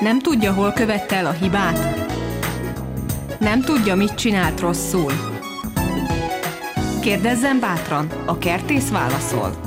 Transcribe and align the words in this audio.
Nem 0.00 0.18
tudja, 0.18 0.52
hol 0.52 0.72
követte 0.72 1.16
el 1.16 1.26
a 1.26 1.30
hibát? 1.30 1.78
Nem 3.38 3.60
tudja, 3.60 3.94
mit 3.94 4.14
csinált 4.14 4.60
rosszul? 4.60 5.12
Kérdezzen 7.00 7.60
bátran, 7.60 8.06
a 8.26 8.38
kertész 8.38 8.90
válaszol. 8.90 9.60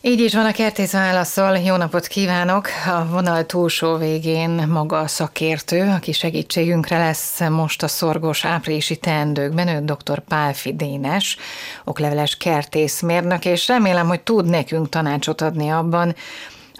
Így 0.00 0.20
is 0.20 0.34
van 0.34 0.44
a 0.44 0.52
kertész 0.52 0.92
válaszol. 0.92 1.58
Jó 1.58 1.76
napot 1.76 2.06
kívánok! 2.06 2.68
A 2.86 3.06
vonal 3.06 3.46
túlsó 3.46 3.96
végén 3.96 4.50
maga 4.50 4.98
a 4.98 5.06
szakértő, 5.06 5.90
aki 5.96 6.12
segítségünkre 6.12 6.98
lesz 6.98 7.40
most 7.48 7.82
a 7.82 7.88
szorgos 7.88 8.44
áprilisi 8.44 8.96
teendőkben, 8.96 9.68
ő 9.68 9.84
dr. 9.84 10.20
Pálfi 10.20 10.74
Dénes, 10.74 11.36
okleveles 11.84 12.36
kertészmérnök, 12.36 13.44
és 13.44 13.68
remélem, 13.68 14.06
hogy 14.06 14.20
tud 14.20 14.46
nekünk 14.46 14.88
tanácsot 14.88 15.40
adni 15.40 15.68
abban, 15.68 16.14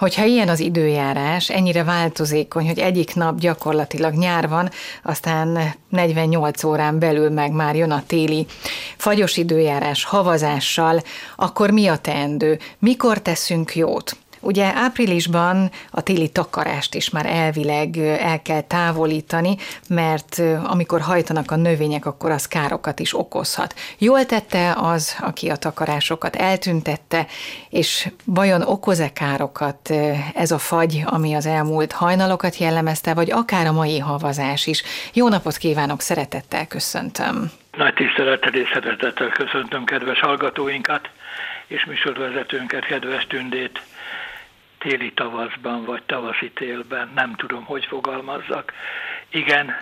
Hogyha 0.02 0.24
ilyen 0.24 0.48
az 0.48 0.61
időjárás, 0.61 1.51
ennyire 1.51 1.84
változékony, 1.84 2.66
hogy 2.66 2.79
egyik 2.79 3.15
nap 3.15 3.38
gyakorlatilag 3.38 4.15
nyár 4.15 4.48
van, 4.48 4.70
aztán 5.02 5.74
48 5.88 6.65
órán 6.65 6.98
belül 6.98 7.30
meg 7.30 7.52
már 7.52 7.77
jön 7.77 7.91
a 7.91 8.02
téli 8.07 8.46
fagyos 8.96 9.37
időjárás 9.37 10.05
havazással, 10.05 11.02
akkor 11.37 11.70
mi 11.70 11.87
a 11.87 11.96
teendő? 11.96 12.59
Mikor 12.79 13.19
teszünk 13.19 13.74
jót? 13.74 14.16
Ugye 14.45 14.73
áprilisban 14.74 15.70
a 15.91 16.02
téli 16.02 16.28
takarást 16.28 16.95
is 16.95 17.10
már 17.10 17.27
elvileg 17.27 17.96
el 17.98 18.42
kell 18.42 18.60
távolítani, 18.60 19.56
mert 19.88 20.42
amikor 20.65 21.01
hajtanak 21.01 21.51
a 21.51 21.56
növények, 21.56 22.06
akkor 22.06 22.30
az 22.30 22.48
károkat 22.48 23.01
is 23.01 23.18
okozhat. 23.18 23.74
Jól 23.98 24.27
tette 24.27 24.74
az, 24.77 25.16
aki 25.20 25.48
a 25.48 25.56
takarásokat 25.56 26.37
eltüntette, 26.37 27.27
és 27.70 28.09
vajon 28.24 28.62
okoz-e 28.62 29.12
károkat 29.12 29.91
ez 30.34 30.51
a 30.51 30.59
fagy, 30.59 31.02
ami 31.04 31.34
az 31.34 31.46
elmúlt 31.46 31.93
hajnalokat 31.93 32.57
jellemezte, 32.57 33.15
vagy 33.15 33.30
akár 33.30 33.66
a 33.66 33.73
mai 33.73 33.98
havazás 33.98 34.66
is? 34.66 34.82
Jó 35.13 35.29
napot 35.29 35.57
kívánok, 35.57 36.01
szeretettel 36.01 36.66
köszöntöm! 36.66 37.51
Nagy 37.76 37.95
tisztelettel 37.95 38.54
és 38.54 38.70
szeretettel 38.73 39.29
köszöntöm 39.29 39.85
kedves 39.85 40.20
hallgatóinkat 40.20 41.10
és 41.66 41.85
műsorvezetőnket, 41.85 42.85
kedves 42.85 43.26
Tündét 43.26 43.82
téli 44.83 45.13
tavaszban, 45.13 45.85
vagy 45.85 46.02
tavaszi 46.02 46.51
télben, 46.51 47.11
nem 47.15 47.35
tudom, 47.35 47.65
hogy 47.65 47.85
fogalmazzak. 47.85 48.73
Igen, 49.29 49.77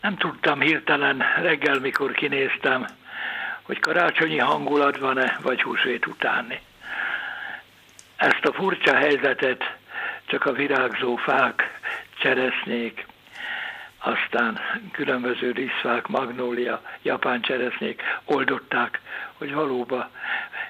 nem 0.00 0.16
tudtam 0.16 0.60
hirtelen 0.60 1.22
reggel, 1.42 1.78
mikor 1.78 2.12
kinéztem, 2.12 2.86
hogy 3.62 3.78
karácsonyi 3.78 4.38
hangulat 4.38 4.98
van-e, 4.98 5.38
vagy 5.42 5.62
húsvét 5.62 6.06
utáni. 6.06 6.60
Ezt 8.16 8.44
a 8.44 8.52
furcsa 8.52 8.94
helyzetet 8.94 9.76
csak 10.24 10.44
a 10.46 10.52
virágzó 10.52 11.16
fák, 11.16 11.80
cseresznyék, 12.18 13.06
aztán 13.98 14.60
különböző 14.92 15.50
rizfák, 15.50 16.06
magnólia, 16.06 16.82
japán 17.02 17.40
cseresznyék 17.40 18.02
oldották, 18.24 19.00
hogy 19.38 19.54
valóban 19.54 20.10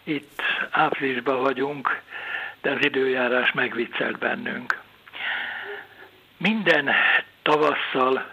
itt 0.04 0.42
áprilisban 0.70 1.42
vagyunk, 1.42 2.00
de 2.66 2.72
az 2.72 2.84
időjárás 2.84 3.52
megviccelt 3.52 4.18
bennünk. 4.18 4.80
Minden 6.36 6.90
tavasszal, 7.42 8.26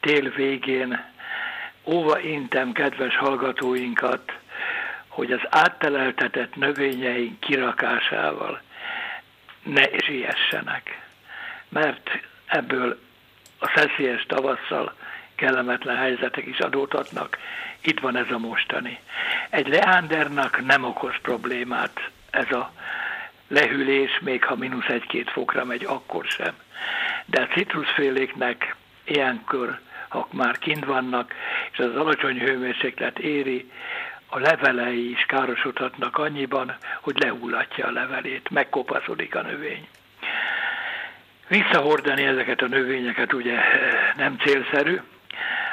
tél 0.00 0.30
végén 0.30 1.04
óva 1.84 2.20
intem 2.20 2.72
kedves 2.72 3.16
hallgatóinkat, 3.16 4.32
hogy 5.08 5.32
az 5.32 5.40
átteleltetett 5.50 6.56
növényeink 6.56 7.40
kirakásával 7.40 8.60
ne 9.62 9.82
zsiessenek. 9.98 11.00
Mert 11.68 12.10
ebből 12.46 13.00
a 13.58 13.72
szeszélyes 13.74 14.26
tavasszal 14.26 14.94
kellemetlen 15.34 15.96
helyzetek 15.96 16.46
is 16.46 16.58
adódhatnak. 16.58 17.38
Itt 17.80 18.00
van 18.00 18.16
ez 18.16 18.30
a 18.30 18.38
mostani. 18.38 18.98
Egy 19.50 19.68
leándernak 19.68 20.64
nem 20.64 20.84
okoz 20.84 21.14
problémát 21.22 22.10
ez 22.30 22.50
a 22.50 22.72
lehűlés, 23.48 24.18
még 24.20 24.44
ha 24.44 24.56
mínusz 24.56 24.88
egy-két 24.88 25.30
fokra 25.30 25.64
megy, 25.64 25.84
akkor 25.84 26.24
sem. 26.24 26.54
De 27.26 27.40
a 27.40 27.54
citrusféléknek 27.54 28.76
ilyenkor, 29.04 29.80
ha 30.08 30.28
már 30.32 30.58
kint 30.58 30.84
vannak, 30.84 31.34
és 31.72 31.78
az 31.78 31.96
alacsony 31.96 32.38
hőmérséklet 32.38 33.18
éri, 33.18 33.70
a 34.30 34.38
levelei 34.38 35.10
is 35.10 35.24
károsodhatnak 35.26 36.18
annyiban, 36.18 36.76
hogy 37.00 37.18
lehullatja 37.18 37.86
a 37.86 37.90
levelét, 37.90 38.50
megkopaszodik 38.50 39.34
a 39.34 39.42
növény. 39.42 39.88
Visszahordani 41.48 42.22
ezeket 42.22 42.60
a 42.60 42.66
növényeket 42.66 43.32
ugye 43.32 43.58
nem 44.16 44.36
célszerű, 44.38 45.00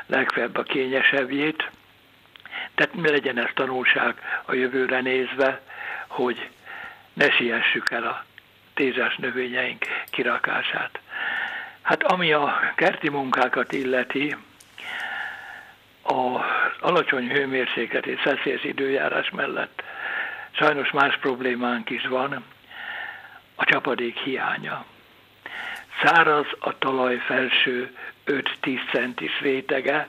legfeljebb 0.05 0.57
a 0.57 0.63
kényesebbjét, 0.63 1.69
tehát 2.75 2.93
mi 2.93 3.09
legyen 3.09 3.37
ez 3.37 3.49
tanulság 3.53 4.15
a 4.45 4.53
jövőre 4.53 5.01
nézve, 5.01 5.61
hogy 6.07 6.49
ne 7.15 7.31
siessük 7.31 7.91
el 7.91 8.03
a 8.03 8.25
tézes 8.73 9.15
növényeink 9.15 9.85
kirakását. 10.09 10.99
Hát 11.81 12.03
ami 12.03 12.31
a 12.31 12.73
kerti 12.75 13.09
munkákat 13.09 13.73
illeti, 13.73 14.35
a 16.03 16.41
alacsony 16.79 17.29
hőmérséklet 17.29 18.05
és 18.05 18.19
szeszélyes 18.23 18.63
időjárás 18.63 19.29
mellett 19.29 19.83
sajnos 20.51 20.91
más 20.91 21.17
problémánk 21.17 21.89
is 21.89 22.07
van, 22.07 22.43
a 23.55 23.63
csapadék 23.63 24.17
hiánya. 24.17 24.85
Száraz 26.03 26.45
a 26.59 26.77
talaj 26.77 27.17
felső 27.17 27.97
5-10 28.25 28.91
centis 28.91 29.39
rétege, 29.39 30.07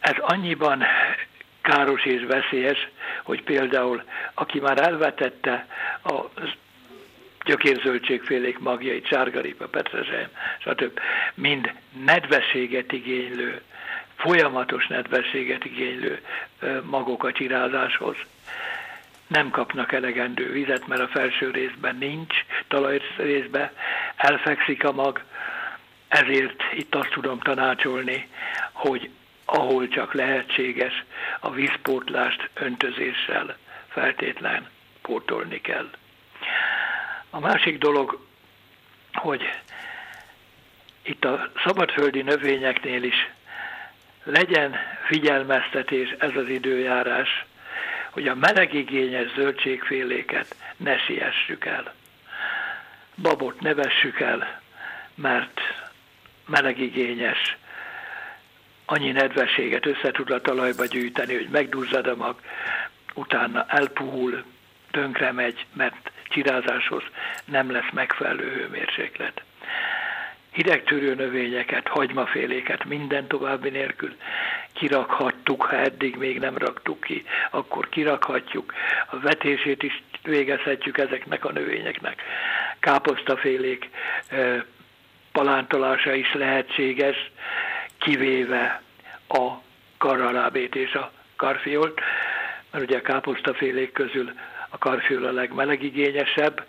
ez 0.00 0.16
annyiban 0.18 0.84
káros 1.68 2.04
és 2.04 2.24
veszélyes, 2.24 2.88
hogy 3.22 3.42
például 3.42 4.02
aki 4.34 4.60
már 4.60 4.78
elvetette 4.78 5.66
a 6.04 6.14
gyökérzöldségfélék 7.44 8.58
magjait, 8.58 9.06
sárgaripa, 9.06 9.68
petrezselyem, 9.68 10.28
stb. 10.58 11.00
mind 11.34 11.72
nedvességet 12.04 12.92
igénylő, 12.92 13.60
folyamatos 14.16 14.86
nedvességet 14.86 15.64
igénylő 15.64 16.20
magok 16.82 17.24
a 17.24 17.32
csirázáshoz. 17.32 18.16
Nem 19.26 19.50
kapnak 19.50 19.92
elegendő 19.92 20.52
vizet, 20.52 20.86
mert 20.86 21.00
a 21.00 21.08
felső 21.08 21.50
részben 21.50 21.96
nincs, 21.96 22.34
talajrészben 22.68 23.70
elfekszik 24.16 24.84
a 24.84 24.92
mag, 24.92 25.22
ezért 26.08 26.62
itt 26.72 26.94
azt 26.94 27.10
tudom 27.10 27.38
tanácsolni, 27.38 28.28
hogy 28.72 29.10
ahol 29.50 29.88
csak 29.88 30.12
lehetséges, 30.12 31.04
a 31.40 31.50
vízpótlást 31.50 32.50
öntözéssel 32.54 33.56
feltétlen 33.88 34.68
pótolni 35.02 35.60
kell. 35.60 35.90
A 37.30 37.40
másik 37.40 37.78
dolog, 37.78 38.26
hogy 39.12 39.42
itt 41.02 41.24
a 41.24 41.50
szabadföldi 41.64 42.22
növényeknél 42.22 43.02
is 43.02 43.30
legyen 44.24 44.76
figyelmeztetés 45.06 46.14
ez 46.18 46.36
az 46.36 46.48
időjárás, 46.48 47.44
hogy 48.10 48.28
a 48.28 48.34
melegigényes 48.34 49.32
zöldségféléket 49.34 50.56
ne 50.76 50.98
siessük 50.98 51.64
el. 51.64 51.94
Babot 53.14 53.60
ne 53.60 53.74
vessük 53.74 54.20
el, 54.20 54.60
mert 55.14 55.60
melegigényes, 56.46 57.56
annyi 58.90 59.10
nedvességet 59.12 59.86
össze 59.86 60.10
tud 60.10 60.30
a 60.30 60.40
talajba 60.40 60.84
gyűjteni, 60.86 61.34
hogy 61.34 61.48
megduzzad 61.50 62.06
a 62.06 62.16
mag, 62.16 62.40
utána 63.14 63.64
elpuhul, 63.68 64.44
tönkre 64.90 65.32
megy, 65.32 65.66
mert 65.72 66.10
csirázáshoz 66.28 67.02
nem 67.44 67.70
lesz 67.70 67.90
megfelelő 67.92 68.52
hőmérséklet. 68.52 69.42
Hidegtörő 70.52 71.14
növényeket, 71.14 71.88
hagymaféléket 71.88 72.84
minden 72.84 73.26
további 73.26 73.68
nélkül 73.68 74.16
kirakhattuk, 74.72 75.62
ha 75.62 75.76
eddig 75.76 76.16
még 76.16 76.38
nem 76.38 76.56
raktuk 76.56 77.00
ki, 77.00 77.24
akkor 77.50 77.88
kirakhatjuk. 77.88 78.72
A 79.10 79.18
vetését 79.18 79.82
is 79.82 80.02
végezhetjük 80.22 80.98
ezeknek 80.98 81.44
a 81.44 81.52
növényeknek. 81.52 82.22
Káposztafélék 82.80 83.88
palántolása 85.32 86.12
is 86.12 86.34
lehetséges, 86.34 87.30
kivéve 87.98 88.82
a 89.28 89.52
karalábét 89.98 90.74
és 90.74 90.94
a 90.94 91.12
karfiolt, 91.36 92.00
mert 92.70 92.84
ugye 92.84 92.96
a 92.96 93.02
káposztafélék 93.02 93.92
közül 93.92 94.32
a 94.68 94.78
karfiol 94.78 95.24
a 95.24 95.32
legmelegigényesebb. 95.32 96.66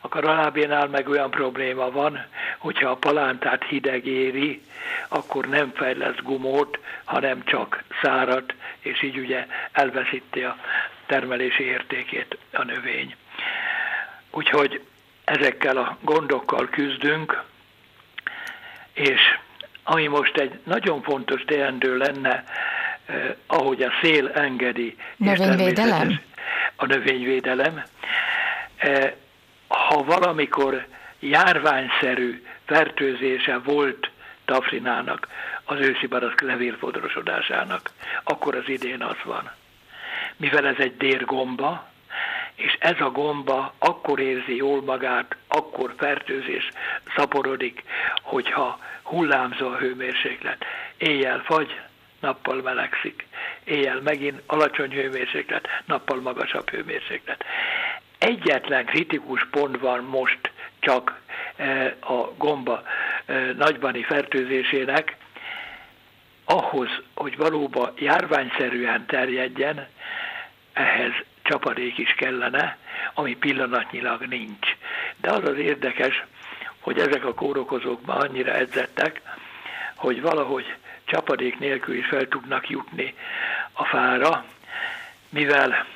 A 0.00 0.08
karalábénál 0.08 0.86
meg 0.86 1.08
olyan 1.08 1.30
probléma 1.30 1.90
van, 1.90 2.26
hogyha 2.58 2.90
a 2.90 2.96
palántát 2.96 3.64
hideg 3.64 4.06
éri, 4.06 4.62
akkor 5.08 5.46
nem 5.46 5.72
fejlesz 5.74 6.16
gumót, 6.22 6.78
hanem 7.04 7.44
csak 7.44 7.82
szárat, 8.02 8.54
és 8.80 9.02
így 9.02 9.18
ugye 9.18 9.46
elveszíti 9.72 10.42
a 10.42 10.56
termelési 11.06 11.62
értékét 11.62 12.38
a 12.52 12.64
növény. 12.64 13.14
Úgyhogy 14.30 14.80
ezekkel 15.24 15.76
a 15.76 15.98
gondokkal 16.00 16.68
küzdünk, 16.68 17.42
és 18.92 19.20
ami 19.84 20.06
most 20.06 20.36
egy 20.36 20.58
nagyon 20.64 21.02
fontos 21.02 21.44
teendő 21.44 21.96
lenne, 21.96 22.44
eh, 23.06 23.34
ahogy 23.46 23.82
a 23.82 23.92
szél 24.02 24.28
engedi. 24.28 24.96
Növényvédelem? 25.16 26.20
A 26.76 26.86
növényvédelem. 26.86 27.82
Eh, 28.76 29.12
ha 29.68 30.02
valamikor 30.02 30.86
járványszerű 31.18 32.42
fertőzése 32.64 33.58
volt 33.58 34.10
tafrinának, 34.44 35.28
az 35.64 35.78
őszi 35.78 36.06
barack 36.06 36.40
levélfodrosodásának, 36.40 37.90
akkor 38.24 38.54
az 38.54 38.68
idén 38.68 39.02
az 39.02 39.16
van. 39.24 39.50
Mivel 40.36 40.66
ez 40.66 40.78
egy 40.78 40.96
dérgomba, 40.96 41.88
és 42.54 42.76
ez 42.80 43.00
a 43.00 43.10
gomba 43.10 43.74
akkor 43.78 44.20
érzi 44.20 44.56
jól 44.56 44.82
magát, 44.82 45.36
akkor 45.48 45.94
fertőzés 45.96 46.68
szaporodik, 47.16 47.82
hogyha 48.22 48.78
hullámzó 49.04 49.68
a 49.68 49.76
hőmérséklet. 49.76 50.64
Éjjel 50.96 51.42
fagy, 51.44 51.80
nappal 52.20 52.62
melegszik. 52.62 53.26
Éjjel 53.64 54.00
megint 54.00 54.42
alacsony 54.46 54.90
hőmérséklet, 54.90 55.68
nappal 55.84 56.20
magasabb 56.20 56.70
hőmérséklet. 56.70 57.44
Egyetlen 58.18 58.84
kritikus 58.84 59.46
pont 59.50 59.78
van 59.78 60.04
most 60.04 60.50
csak 60.78 61.20
eh, 61.56 61.92
a 62.00 62.32
gomba 62.36 62.82
eh, 63.26 63.50
nagybani 63.56 64.02
fertőzésének, 64.02 65.16
ahhoz, 66.44 66.88
hogy 67.14 67.36
valóban 67.36 67.92
járványszerűen 67.98 69.06
terjedjen, 69.06 69.86
ehhez 70.72 71.12
csapadék 71.42 71.98
is 71.98 72.14
kellene, 72.14 72.78
ami 73.14 73.36
pillanatnyilag 73.36 74.22
nincs. 74.26 74.76
De 75.20 75.30
az 75.30 75.48
az 75.48 75.56
érdekes, 75.58 76.24
hogy 76.84 76.98
ezek 76.98 77.24
a 77.24 77.34
kórokozók 77.34 78.06
már 78.06 78.16
annyira 78.18 78.52
edzettek, 78.52 79.20
hogy 79.94 80.20
valahogy 80.20 80.74
csapadék 81.04 81.58
nélkül 81.58 81.96
is 81.96 82.06
fel 82.06 82.28
tudnak 82.28 82.68
jutni 82.68 83.14
a 83.72 83.84
fára, 83.84 84.44
mivel 85.28 85.86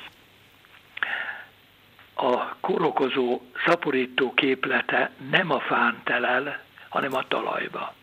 a 2.13 2.55
kórokozó 2.59 3.41
szaporító 3.65 4.33
képlete 4.33 5.11
nem 5.29 5.51
a 5.51 5.59
fán 5.59 6.01
telel, 6.03 6.59
hanem 6.89 7.15
a 7.15 7.27
talajba. 7.27 7.93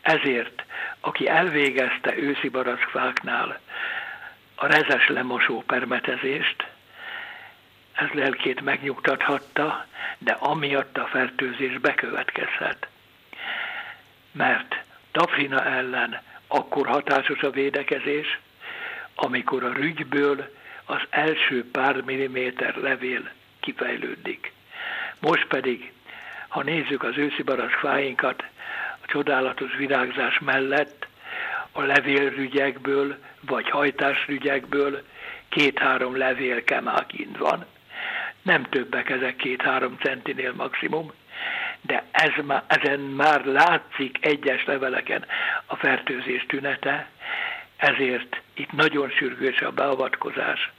Ezért, 0.00 0.64
aki 1.00 1.28
elvégezte 1.28 2.16
őszi 2.16 2.48
barackfáknál 2.48 3.60
a 4.54 4.66
rezes 4.66 5.08
lemosó 5.08 5.62
permetezést, 5.66 6.66
ez 8.02 8.10
lelkét 8.12 8.60
megnyugtathatta, 8.60 9.86
de 10.18 10.32
amiatt 10.32 10.98
a 10.98 11.06
fertőzés 11.06 11.78
bekövetkezhet. 11.78 12.86
Mert 14.32 14.82
tafrina 15.10 15.64
ellen 15.64 16.20
akkor 16.46 16.86
hatásos 16.86 17.42
a 17.42 17.50
védekezés, 17.50 18.38
amikor 19.14 19.64
a 19.64 19.72
rügyből 19.72 20.54
az 20.84 21.00
első 21.10 21.70
pár 21.70 22.00
milliméter 22.00 22.76
levél 22.76 23.30
kifejlődik. 23.60 24.52
Most 25.20 25.46
pedig, 25.46 25.92
ha 26.48 26.62
nézzük 26.62 27.02
az 27.02 27.16
őszi 27.16 27.44
fáinkat, 27.80 28.44
a 29.02 29.06
csodálatos 29.06 29.74
virágzás 29.76 30.38
mellett 30.38 31.06
a 31.72 31.82
levélrügyekből 31.82 33.18
vagy 33.40 33.70
hajtásrügyekből 33.70 35.02
két-három 35.48 36.16
levélke 36.16 36.80
már 36.80 37.06
kint 37.06 37.38
van. 37.38 37.66
Nem 38.42 38.62
többek 38.62 39.10
ezek 39.10 39.36
két-három 39.36 39.96
centinél 40.00 40.52
maximum, 40.52 41.12
de 41.80 42.04
ez 42.10 42.44
már, 42.44 42.62
ezen 42.66 43.00
már 43.00 43.44
látszik 43.44 44.26
egyes 44.26 44.64
leveleken 44.64 45.24
a 45.66 45.76
fertőzés 45.76 46.46
tünete, 46.48 47.08
ezért 47.76 48.40
itt 48.54 48.72
nagyon 48.72 49.10
sürgős 49.10 49.60
a 49.60 49.70
beavatkozás. 49.70 50.70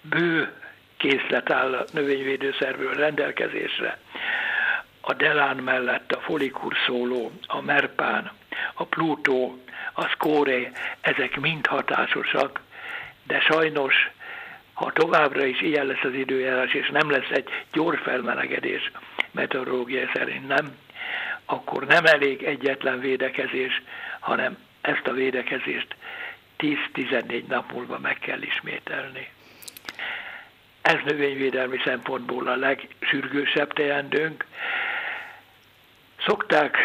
Bő 0.00 0.52
készlet 0.96 1.50
áll 1.50 1.74
a 1.74 1.84
növényvédőszervről 1.92 2.94
rendelkezésre. 2.94 3.98
A 5.00 5.12
Delán 5.12 5.56
mellett 5.56 6.12
a 6.12 6.20
Folikur 6.20 6.74
szóló, 6.86 7.32
a 7.46 7.60
Merpán, 7.60 8.30
a 8.74 8.84
Plutó, 8.84 9.58
a 9.92 10.06
Skóre, 10.06 10.70
ezek 11.00 11.40
mind 11.40 11.66
hatásosak, 11.66 12.60
de 13.26 13.40
sajnos, 13.40 14.10
ha 14.74 14.92
továbbra 14.92 15.44
is 15.44 15.60
ilyen 15.60 15.86
lesz 15.86 16.04
az 16.04 16.14
időjárás, 16.14 16.74
és 16.74 16.88
nem 16.88 17.10
lesz 17.10 17.30
egy 17.30 17.48
gyors 17.72 18.00
felmelegedés, 18.00 18.90
meteorológia 19.30 20.10
szerint 20.14 20.48
nem, 20.48 20.76
akkor 21.44 21.86
nem 21.86 22.04
elég 22.04 22.42
egyetlen 22.42 23.00
védekezés, 23.00 23.82
hanem 24.20 24.58
ezt 24.80 25.06
a 25.06 25.12
védekezést 25.12 25.96
10-14 26.58 27.46
nap 27.46 27.72
múlva 27.72 27.98
meg 27.98 28.18
kell 28.18 28.42
ismételni. 28.42 29.28
Ez 30.82 30.96
növényvédelmi 31.04 31.78
szempontból 31.84 32.46
a 32.48 32.56
legsürgősebb 32.56 33.72
teendőnk, 33.72 34.44
Szokták 36.26 36.76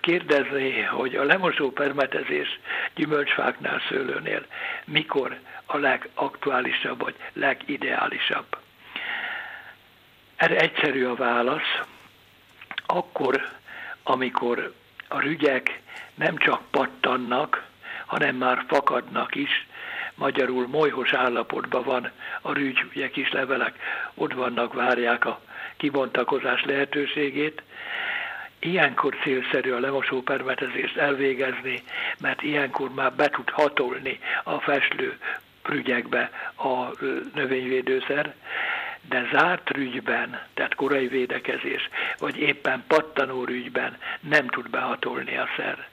kérdezni, 0.00 0.80
hogy 0.80 1.14
a 1.14 1.24
lemosó 1.24 1.70
permetezés 1.70 2.60
gyümölcsfáknál, 2.94 3.80
szőlőnél 3.88 4.46
mikor 4.84 5.38
a 5.66 5.76
legaktuálisabb 5.76 7.00
vagy 7.00 7.14
legideálisabb. 7.32 8.46
Erre 10.36 10.56
egyszerű 10.56 11.04
a 11.04 11.14
válasz. 11.14 11.80
Akkor, 12.86 13.48
amikor 14.02 14.72
a 15.08 15.20
rügyek 15.20 15.80
nem 16.14 16.36
csak 16.36 16.60
pattannak, 16.70 17.64
hanem 18.06 18.36
már 18.36 18.64
fakadnak 18.68 19.34
is, 19.34 19.66
magyarul 20.14 20.66
molyhos 20.66 21.12
állapotban 21.12 21.82
van 21.82 22.10
a 22.40 22.52
rügy, 22.52 22.84
ugye 22.94 23.10
kis 23.10 23.32
levelek 23.32 23.78
ott 24.14 24.32
vannak, 24.32 24.72
várják 24.72 25.24
a 25.24 25.40
kibontakozás 25.76 26.64
lehetőségét, 26.64 27.62
Ilyenkor 28.58 29.16
célszerű 29.22 29.70
a 29.70 29.78
lemosó 29.78 30.22
permetezést 30.22 30.96
elvégezni, 30.96 31.82
mert 32.20 32.42
ilyenkor 32.42 32.94
már 32.94 33.12
be 33.12 33.28
tud 33.28 33.50
hatolni 33.50 34.18
a 34.44 34.60
feslő 34.60 35.18
prügyekbe 35.62 36.30
a 36.56 37.04
növényvédőszer, 37.34 38.34
de 39.08 39.28
zárt 39.32 39.70
rügyben, 39.70 40.40
tehát 40.54 40.74
korai 40.74 41.06
védekezés, 41.06 41.88
vagy 42.18 42.38
éppen 42.38 42.84
pattanó 42.86 43.44
rügyben 43.44 43.96
nem 44.20 44.48
tud 44.48 44.70
behatolni 44.70 45.36
a 45.36 45.48
szer. 45.56 45.88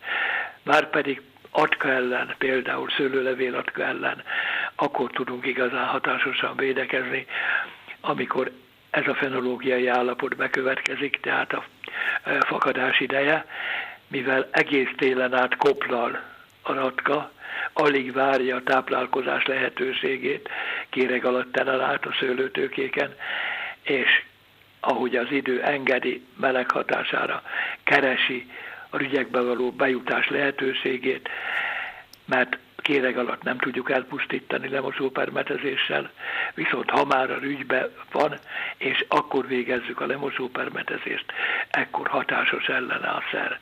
Márpedig 0.63 1.21
atka 1.51 1.89
ellen, 1.89 2.35
például 2.38 2.89
szőlőlevél 2.89 3.55
atka 3.55 3.83
ellen, 3.83 4.23
akkor 4.75 5.11
tudunk 5.11 5.45
igazán 5.45 5.85
hatásosan 5.85 6.55
védekezni, 6.55 7.25
amikor 8.01 8.51
ez 8.93 9.07
a 9.07 9.13
fenológiai 9.13 9.88
állapot 9.88 10.35
bekövetkezik, 10.35 11.19
tehát 11.21 11.53
a 11.53 11.65
e, 12.23 12.39
fakadás 12.45 13.00
ideje, 13.00 13.45
mivel 14.07 14.47
egész 14.51 14.89
télen 14.97 15.33
át 15.33 15.55
koplal 15.55 16.21
a 16.62 16.73
ratka, 16.73 17.31
alig 17.73 18.13
várja 18.13 18.55
a 18.55 18.63
táplálkozás 18.63 19.45
lehetőségét, 19.45 20.50
kéreg 20.89 21.25
alatt 21.25 21.57
át 21.59 22.05
a 22.05 22.15
szőlőtőkéken, 22.19 23.15
és 23.81 24.23
ahogy 24.79 25.15
az 25.15 25.31
idő 25.31 25.62
engedi 25.62 26.25
meleg 26.35 26.71
hatására, 26.71 27.43
keresi 27.83 28.51
a 28.89 28.97
rügyekbe 28.97 29.41
való 29.41 29.71
bejutás 29.71 30.27
lehetőségét, 30.27 31.29
mert 32.25 32.57
kéreg 32.83 33.17
alatt 33.17 33.43
nem 33.43 33.57
tudjuk 33.57 33.91
elpusztítani 33.91 34.69
lemosópermetezéssel, 34.69 36.11
viszont 36.53 36.89
ha 36.89 37.05
már 37.05 37.31
a 37.31 37.39
rügybe 37.39 37.89
van, 38.11 38.33
és 38.77 39.05
akkor 39.07 39.47
végezzük 39.47 40.01
a 40.01 40.05
lemosópermetezést, 40.05 41.25
ekkor 41.69 42.07
hatásos 42.07 42.67
ellene 42.67 43.07
a 43.07 43.23
szer. 43.31 43.59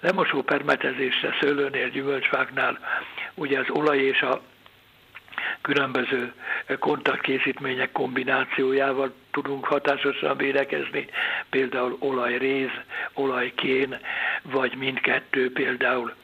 Lemosópermetezésre 0.00 1.36
szőlőnél, 1.40 1.88
gyümölcsfáknál 1.88 2.78
ugye 3.34 3.58
az 3.58 3.70
olaj 3.70 3.98
és 3.98 4.22
a 4.22 4.40
különböző 5.60 6.32
kontaktkészítmények 6.78 7.92
kombinációjával 7.92 9.14
tudunk 9.30 9.64
hatásosan 9.64 10.36
védekezni, 10.36 11.06
például 11.50 11.96
olajréz, 11.98 12.70
olajkén, 13.14 13.98
vagy 14.42 14.76
mindkettő 14.76 15.52
például 15.52 16.14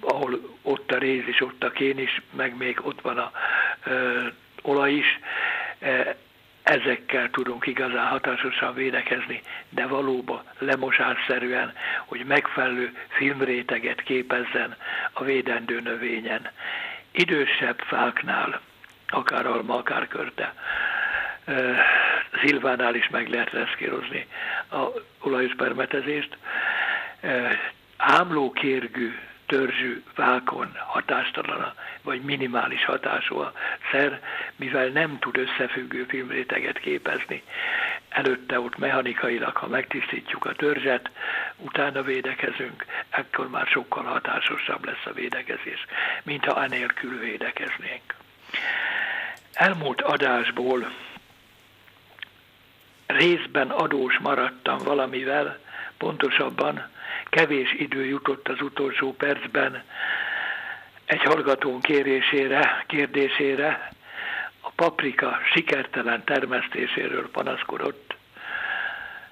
ahol 0.00 0.58
ott 0.62 0.92
a 0.92 0.98
réz 0.98 1.28
is, 1.28 1.40
ott 1.40 1.64
a 1.64 1.70
kén 1.70 1.98
is, 1.98 2.20
meg 2.30 2.56
még 2.56 2.78
ott 2.82 3.00
van 3.00 3.18
a 3.18 3.30
ö, 3.84 4.26
olaj 4.62 4.92
is, 4.92 5.18
e, 5.78 6.16
ezekkel 6.62 7.30
tudunk 7.30 7.66
igazán 7.66 8.06
hatásosan 8.06 8.74
védekezni, 8.74 9.42
de 9.68 9.86
valóban 9.86 10.42
lemosásszerűen, 10.58 11.72
hogy 12.06 12.24
megfelelő 12.26 12.96
filmréteget 13.08 14.02
képezzen 14.02 14.76
a 15.12 15.24
védendő 15.24 15.80
növényen. 15.80 16.50
Idősebb 17.10 17.78
fáknál, 17.78 18.60
akár 19.08 19.46
alma, 19.46 19.76
akár 19.76 20.08
körte, 20.08 20.54
Zilvánál 22.44 22.94
is 22.94 23.08
meg 23.08 23.28
lehet 23.28 23.50
reszkírozni 23.50 24.26
a 24.70 24.86
olajos 25.20 25.54
permetezést. 25.54 26.36
Ámlókérgű 27.96 29.14
törzsű 29.50 30.02
vákon 30.14 30.76
hatástalan 30.86 31.72
vagy 32.02 32.20
minimális 32.20 32.84
hatású 32.84 33.36
a 33.36 33.52
szer, 33.90 34.20
mivel 34.56 34.88
nem 34.88 35.18
tud 35.18 35.36
összefüggő 35.36 36.04
filmréteget 36.04 36.78
képezni. 36.78 37.42
Előtte 38.08 38.60
ott 38.60 38.78
mechanikailag, 38.78 39.56
ha 39.56 39.66
megtisztítjuk 39.66 40.44
a 40.44 40.52
törzset, 40.52 41.10
utána 41.56 42.02
védekezünk, 42.02 42.84
ekkor 43.08 43.48
már 43.48 43.66
sokkal 43.66 44.04
hatásosabb 44.04 44.84
lesz 44.84 45.04
a 45.04 45.12
védekezés, 45.12 45.86
mint 46.22 46.44
ha 46.44 46.62
enélkül 46.62 47.18
védekeznénk. 47.18 48.14
Elmúlt 49.52 50.00
adásból 50.00 50.92
részben 53.06 53.70
adós 53.70 54.18
maradtam 54.18 54.78
valamivel, 54.78 55.58
pontosabban 55.98 56.88
kevés 57.30 57.72
idő 57.72 58.04
jutott 58.04 58.48
az 58.48 58.60
utolsó 58.60 59.12
percben 59.14 59.82
egy 61.04 61.22
hallgatón 61.22 61.80
kérésére, 61.80 62.84
kérdésére, 62.86 63.90
a 64.60 64.70
paprika 64.70 65.38
sikertelen 65.52 66.24
termesztéséről 66.24 67.30
panaszkodott. 67.30 68.16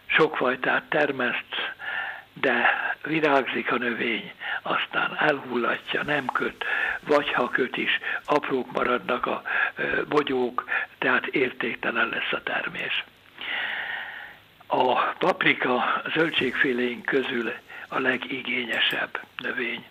Sokfajtát 0.07 0.83
termeszt, 0.83 1.75
de 2.33 2.69
virágzik 3.03 3.73
a 3.73 3.77
növény, 3.77 4.33
aztán 4.63 5.17
elhullatja, 5.19 6.03
nem 6.03 6.27
köt, 6.27 6.65
vagy 7.07 7.33
ha 7.33 7.49
köt 7.49 7.77
is, 7.77 7.99
aprók 8.25 8.73
maradnak 8.73 9.27
a 9.27 9.43
bogyók, 10.09 10.65
tehát 10.99 11.27
értéktelen 11.27 12.09
lesz 12.09 12.33
a 12.33 12.43
termés. 12.43 13.05
A 14.67 14.95
paprika 15.19 16.03
zöldségféléink 16.15 17.05
közül 17.05 17.53
a 17.89 17.99
legigényesebb 17.99 19.21
növény. 19.37 19.87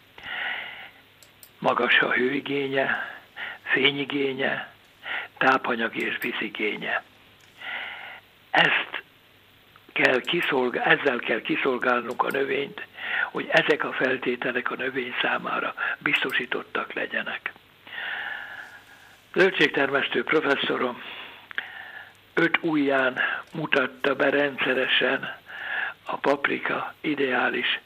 Magas 1.60 2.00
a 2.00 2.12
hőigénye, 2.12 3.16
fényigénye, 3.64 4.74
tápanyag 5.38 5.96
és 5.96 6.18
vízigénye. 6.22 7.04
Ezt 8.52 9.04
kell 9.94 10.20
kiszolgál, 10.22 10.84
ezzel 10.98 11.20
kell 11.20 11.42
kiszolgálnunk 11.42 12.24
a 12.24 12.30
növényt, 12.32 12.86
hogy 13.32 13.48
ezek 13.52 13.84
a 13.84 13.92
feltételek 13.94 14.72
a 14.72 14.76
növény 14.76 15.14
számára 15.22 15.74
biztosítottak 15.98 16.94
legyenek. 16.94 17.54
Zöldségtermesztő 19.34 20.24
professzorom 20.24 21.02
öt 22.34 22.58
ujján 22.62 23.18
mutatta 23.54 24.16
be 24.16 24.30
rendszeresen 24.30 25.36
a 26.06 26.16
paprika 26.18 26.94
ideális 27.02 27.80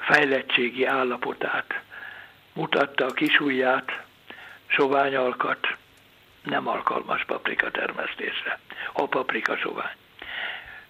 fejlettségi 0.00 0.84
állapotát. 0.84 1.80
Mutatta 2.52 3.06
a 3.06 3.12
kisujját, 3.12 4.02
sovány 4.66 5.16
alkat, 5.16 5.76
nem 6.42 6.68
alkalmas 6.68 7.24
paprika 7.24 7.70
termesztésre, 7.70 8.58
a 8.92 9.06
paprika 9.06 9.56
sovány. 9.56 9.94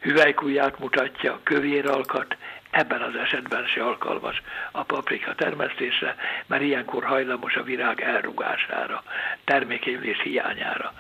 Hüvelykujját 0.01 0.79
mutatja, 0.79 1.41
kövér 1.43 1.87
alkat, 1.91 2.37
ebben 2.71 3.03
az 3.03 3.15
esetben 3.17 3.67
se 3.67 3.85
alkalmas 3.85 4.43
a 4.71 4.83
paprika 4.83 5.35
termesztésre, 5.35 6.17
mert 6.47 6.63
ilyenkor 6.63 7.05
hajlamos 7.05 7.55
a 7.55 7.63
virág 7.63 8.01
elrugására, 8.01 9.03
termékévlés 9.45 10.21
hiányára. 10.21 10.93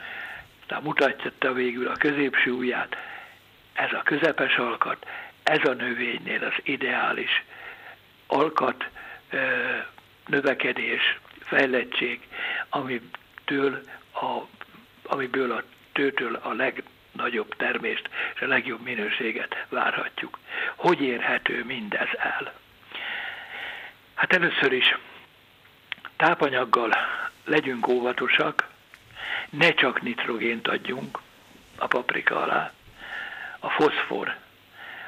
Tehát 0.66 0.84
mutatja 0.84 1.52
végül 1.52 1.88
a 1.88 1.96
középső 1.96 2.50
ujját, 2.50 2.96
ez 3.72 3.92
a 3.92 4.02
közepes 4.02 4.56
alkat, 4.56 5.06
ez 5.44 5.64
a 5.64 5.72
növénynél 5.72 6.44
az 6.44 6.54
ideális 6.62 7.44
alkat, 8.26 8.84
növekedés, 10.26 11.18
fejlettség, 11.40 12.28
amitől 12.68 13.82
a, 14.12 14.40
amiből 15.02 15.52
a 15.52 15.62
tőtől 15.92 16.34
a 16.34 16.52
legnagyobb 16.52 17.56
termést 17.56 18.08
és 18.34 18.40
a 18.40 18.46
legjobb 18.46 18.82
minőséget 18.82 19.66
várhatjuk. 19.68 20.38
Hogy 20.74 21.00
érhető 21.00 21.64
mindez 21.64 22.08
el? 22.18 22.52
Hát 24.14 24.32
először 24.32 24.72
is 24.72 24.98
tápanyaggal 26.16 26.94
legyünk 27.44 27.88
óvatosak, 27.88 28.68
ne 29.50 29.74
csak 29.74 30.02
nitrogént 30.02 30.68
adjunk 30.68 31.18
a 31.76 31.86
paprika 31.86 32.42
alá. 32.42 32.72
A 33.58 33.70
foszfor 33.70 34.36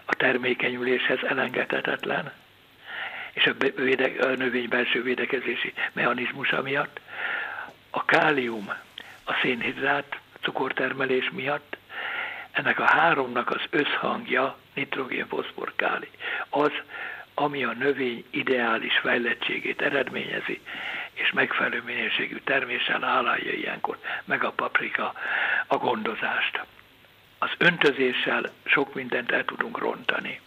a 0.06 0.14
termékenyüléshez 0.14 1.18
elengedhetetlen, 1.22 2.32
és 3.32 3.46
a, 3.46 3.52
véde, 3.76 4.26
a 4.26 4.26
növény 4.26 4.68
belső 4.68 5.02
védekezési 5.02 5.72
mechanizmusa 5.92 6.62
miatt. 6.62 7.00
A 7.90 8.04
kálium 8.04 8.72
a 9.24 9.32
szénhidrát 9.42 10.20
cukortermelés 10.40 11.30
miatt, 11.30 11.76
ennek 12.50 12.78
a 12.80 12.84
háromnak 12.84 13.50
az 13.50 13.60
összhangja, 13.70 14.56
nitrogén, 14.74 15.26
foszfor, 15.26 15.72
káli, 15.76 16.10
az, 16.48 16.72
ami 17.34 17.64
a 17.64 17.72
növény 17.72 18.24
ideális 18.30 18.98
fejlettségét 18.98 19.82
eredményezi, 19.82 20.60
és 21.12 21.32
megfelelő 21.32 21.82
minőségű 21.86 22.36
terméssel 22.44 23.04
állálja 23.04 23.52
ilyenkor 23.52 23.98
meg 24.24 24.44
a 24.44 24.50
paprika 24.50 25.12
a 25.66 25.76
gondozást. 25.76 26.64
Az 27.38 27.50
öntözéssel 27.58 28.52
sok 28.64 28.94
mindent 28.94 29.32
el 29.32 29.44
tudunk 29.44 29.78
rontani, 29.78 30.40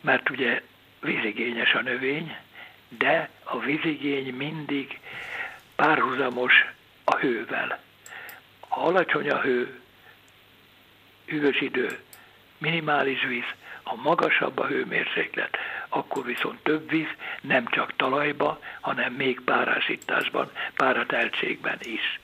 mert 0.00 0.30
ugye 0.30 0.62
vízigényes 1.00 1.74
a 1.74 1.80
növény, 1.80 2.36
de 2.88 3.30
a 3.42 3.58
vízigény 3.58 4.34
mindig 4.34 5.00
párhuzamos 5.76 6.52
a 7.04 7.16
hővel. 7.16 7.80
Ha 8.68 8.80
alacsony 8.80 9.30
a 9.30 9.40
hő, 9.40 9.80
hűvös 11.26 11.60
idő, 11.60 11.98
minimális 12.58 13.22
víz, 13.22 13.44
ha 13.82 13.94
magasabb 13.94 14.58
a 14.58 14.66
hőmérséklet, 14.66 15.56
akkor 15.88 16.24
viszont 16.24 16.62
több 16.62 16.90
víz 16.90 17.08
nem 17.40 17.66
csak 17.66 17.96
talajba, 17.96 18.60
hanem 18.80 19.12
még 19.12 19.40
párásításban, 19.40 20.50
párateltségben 20.76 21.78
is. 21.80 22.20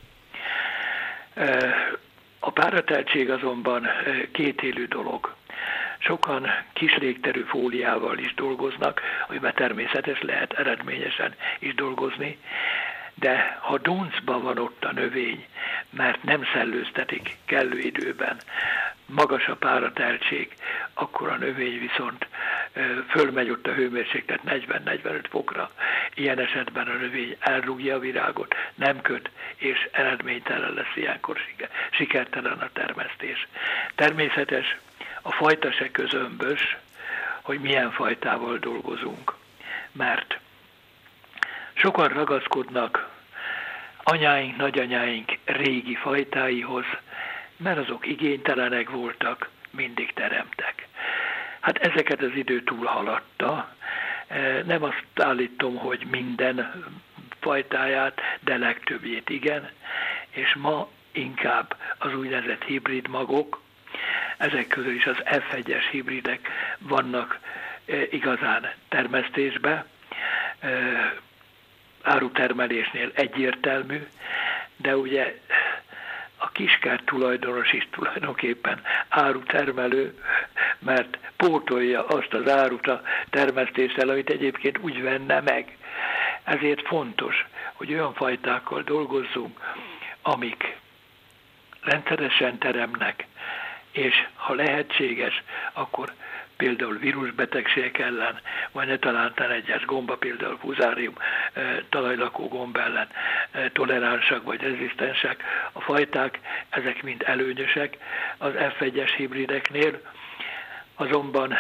A 2.47 2.51
párateltség 2.51 3.31
azonban 3.31 3.87
kétélű 4.33 4.87
dolog. 4.87 5.35
Sokan 5.99 6.47
kis 6.73 6.97
légterű 6.97 7.41
fóliával 7.41 8.19
is 8.19 8.35
dolgoznak, 8.35 9.01
amiben 9.29 9.55
természetes 9.55 10.23
lehet 10.23 10.53
eredményesen 10.53 11.35
is 11.59 11.75
dolgozni, 11.75 12.39
de 13.15 13.59
ha 13.61 13.79
duncba 13.79 14.41
van 14.41 14.59
ott 14.59 14.85
a 14.85 14.93
növény, 14.93 15.47
mert 15.91 16.23
nem 16.23 16.45
szellőztetik 16.53 17.37
kellő 17.45 17.79
időben, 17.79 18.37
magas 19.07 19.47
a 19.47 19.57
párateltség, 19.57 20.55
akkor 20.95 21.29
a 21.29 21.37
növény 21.37 21.79
viszont 21.81 22.27
fölmegy 23.09 23.51
ott 23.51 23.67
a 23.67 23.73
hőmérséklet 23.73 24.41
40-45 24.47 25.25
fokra. 25.31 25.71
Ilyen 26.15 26.39
esetben 26.39 26.87
a 26.87 26.93
növény 26.93 27.37
elrúgja 27.39 27.95
a 27.95 27.99
virágot, 27.99 28.55
nem 28.75 29.01
köt, 29.01 29.31
és 29.57 29.89
eredménytelen 29.93 30.73
lesz 30.73 30.97
ilyenkor 30.97 31.39
sikertelen 31.91 32.59
a 32.59 32.71
termesztés. 32.73 33.47
Természetes, 33.95 34.77
a 35.23 35.33
fajta 35.33 35.73
se 35.73 35.91
közömbös, 35.91 36.77
hogy 37.43 37.61
milyen 37.61 37.91
fajtával 37.91 38.59
dolgozunk, 38.59 39.35
mert 39.93 40.39
sokan 41.75 42.09
ragaszkodnak 42.09 43.09
anyáink, 44.05 44.57
nagyanyáink 44.57 45.39
régi 45.45 45.95
fajtáihoz, 45.95 46.85
mert 47.57 47.79
azok 47.79 48.07
igénytelenek 48.07 48.91
voltak, 48.91 49.49
mindig 49.71 50.13
teremtek. 50.13 50.89
Hát 51.61 51.79
ezeket 51.79 52.23
az 52.23 52.35
idő 52.35 52.63
túlhaladta. 52.63 53.75
E, 54.27 54.63
nem 54.63 54.83
azt 54.83 55.05
állítom, 55.15 55.77
hogy 55.77 56.07
minden 56.11 56.85
fajtáját, 57.41 58.21
de 58.41 58.57
legtöbbjét 58.57 59.31
igen, 59.31 59.71
és 60.31 60.55
ma 60.55 60.89
inkább 61.13 61.77
az 61.99 62.15
úgynevezett 62.15 62.65
hibrid 62.65 63.09
magok, 63.09 63.63
ezek 64.37 64.67
közül 64.67 64.95
is 64.95 65.07
az 65.07 65.17
F1-es 65.25 65.85
hibridek 65.91 66.49
vannak 66.79 67.39
e, 67.87 67.97
igazán 68.11 68.71
termesztésbe, 68.89 69.87
e, 70.61 70.69
árutermelésnél 72.05 73.11
egyértelmű, 73.15 74.07
de 74.77 74.97
ugye 74.97 75.39
a 76.37 76.49
kiskert 76.49 77.05
tulajdonos 77.05 77.73
is 77.73 77.89
tulajdonképpen 77.91 78.81
árutermelő, 79.09 80.19
mert 80.79 81.19
pótolja 81.37 82.07
azt 82.07 82.35
az 82.35 82.49
árut 82.49 82.87
a 82.87 83.03
termesztéssel, 83.31 84.09
amit 84.09 84.31
egyébként 84.31 84.79
úgy 84.79 85.03
venne 85.03 85.41
meg. 85.41 85.77
Ezért 86.45 86.87
fontos, 86.87 87.47
hogy 87.73 87.93
olyan 87.93 88.15
fajtákkal 88.15 88.83
dolgozzunk, 88.83 89.61
amik 90.23 90.77
rendszeresen 91.81 92.59
teremnek, 92.59 93.27
és 93.91 94.27
ha 94.35 94.55
lehetséges, 94.55 95.43
akkor 95.73 96.13
például 96.57 96.99
vírusbetegségek 96.99 97.99
ellen, 97.99 98.41
vagy 98.73 98.87
ne 98.87 98.99
talántán 98.99 99.51
egyes 99.51 99.85
gomba, 99.85 100.17
például 100.17 100.59
fuzárium, 100.59 101.15
talajlakó 101.89 102.49
gomba 102.49 102.81
ellen 102.81 103.09
toleránsak 103.73 104.45
vagy 104.45 104.61
rezisztensek. 104.61 105.43
A 105.73 105.81
fajták, 105.81 106.41
ezek 106.69 107.03
mind 107.03 107.23
előnyösek 107.27 107.97
az 108.39 108.53
F1-es 108.57 109.13
hibrideknél, 109.17 110.01
azonban 110.95 111.55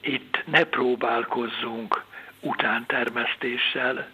itt 0.00 0.42
ne 0.46 0.64
próbálkozzunk 0.64 2.04
utántermesztéssel, 2.40 4.08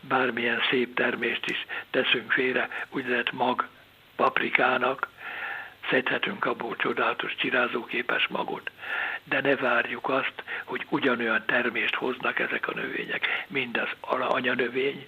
bármilyen 0.00 0.60
szép 0.70 0.94
termést 0.94 1.46
is 1.46 1.66
teszünk 1.90 2.32
félre, 2.32 2.68
úgynevezett 2.90 3.32
mag 3.32 3.68
paprikának, 4.16 5.08
szedhetünk 5.90 6.44
abból 6.44 6.76
csodálatos 6.76 7.34
csirázóképes 7.36 8.26
magot, 8.26 8.70
de 9.28 9.40
ne 9.40 9.56
várjuk 9.56 10.08
azt, 10.08 10.42
hogy 10.64 10.86
ugyanolyan 10.88 11.42
termést 11.46 11.94
hoznak 11.94 12.38
ezek 12.38 12.68
a 12.68 12.74
növények, 12.74 13.26
mint 13.46 13.78
az 13.78 14.20
anyanövény, 14.28 15.06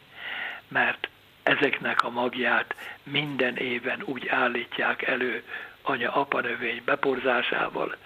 mert 0.69 1.09
ezeknek 1.43 2.05
a 2.05 2.11
magját 2.11 2.75
minden 3.03 3.57
éven 3.57 4.03
úgy 4.05 4.29
állítják 4.29 5.03
elő 5.03 5.43
anya-apa 5.83 6.41
növény 6.41 6.83
beporzásával, 6.85 7.97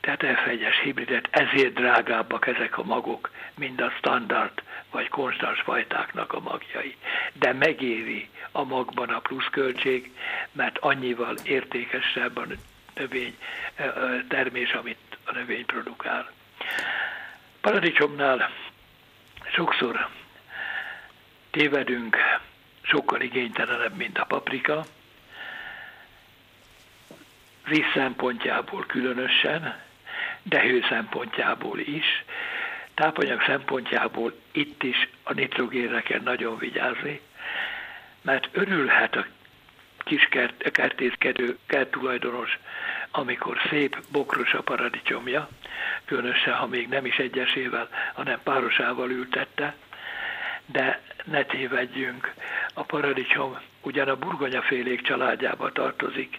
tehát 0.00 0.22
F1-es 0.22 0.80
hibridet, 0.82 1.28
ezért 1.30 1.74
drágábbak 1.74 2.46
ezek 2.46 2.78
a 2.78 2.84
magok, 2.84 3.30
mint 3.54 3.80
a 3.80 3.92
standard 3.98 4.62
vagy 4.90 5.08
konstans 5.08 5.60
fajtáknak 5.60 6.32
a 6.32 6.40
magjai. 6.40 6.96
De 7.32 7.52
megéri 7.52 8.28
a 8.52 8.64
magban 8.64 9.08
a 9.08 9.18
pluszköltség, 9.18 10.12
mert 10.52 10.78
annyival 10.78 11.36
értékesebb 11.44 12.36
a 12.36 12.44
növény 13.00 13.36
termés, 14.28 14.72
amit 14.72 15.18
a 15.24 15.32
növény 15.32 15.66
produkál. 15.66 16.30
Paradicsomnál 17.60 18.50
sokszor 19.52 20.08
tévedünk, 21.50 22.16
sokkal 22.82 23.20
igénytelenebb, 23.20 23.96
mint 23.96 24.18
a 24.18 24.24
paprika, 24.24 24.84
víz 27.66 27.84
szempontjából 27.94 28.84
különösen, 28.86 29.80
de 30.42 30.60
hő 30.60 30.84
szempontjából 30.88 31.78
is. 31.78 32.24
Tápanyag 32.94 33.42
szempontjából 33.42 34.32
itt 34.52 34.82
is 34.82 35.08
a 35.22 35.32
nitrogénre 35.32 36.02
kell 36.02 36.20
nagyon 36.20 36.58
vigyázni, 36.58 37.20
mert 38.22 38.48
örülhet 38.52 39.16
a 39.16 39.26
kis 40.10 40.28
kert, 40.30 40.70
kertészkedő, 40.70 41.58
kerttulajdonos, 41.66 42.58
amikor 43.10 43.58
szép, 43.70 44.02
bokros 44.12 44.54
a 44.54 44.62
paradicsomja, 44.62 45.48
különösen, 46.04 46.54
ha 46.54 46.66
még 46.66 46.88
nem 46.88 47.06
is 47.06 47.16
egyesével, 47.16 47.88
hanem 48.14 48.40
párosával 48.42 49.10
ültette, 49.10 49.74
de 50.66 51.00
ne 51.24 51.44
tévedjünk, 51.44 52.34
a 52.74 52.82
paradicsom 52.82 53.58
ugyan 53.82 54.08
a 54.08 54.16
burgonyafélék 54.16 55.02
családjába 55.02 55.72
tartozik, 55.72 56.38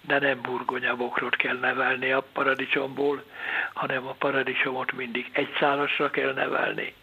de 0.00 0.18
nem 0.18 0.40
burgonyabokrot 0.42 1.36
kell 1.36 1.58
nevelni 1.58 2.12
a 2.12 2.26
paradicsomból, 2.32 3.24
hanem 3.72 4.06
a 4.06 4.12
paradicsomot 4.12 4.92
mindig 4.92 5.30
egy 5.32 5.56
szálasra 5.58 6.10
kell 6.10 6.32
nevelni, 6.32 6.94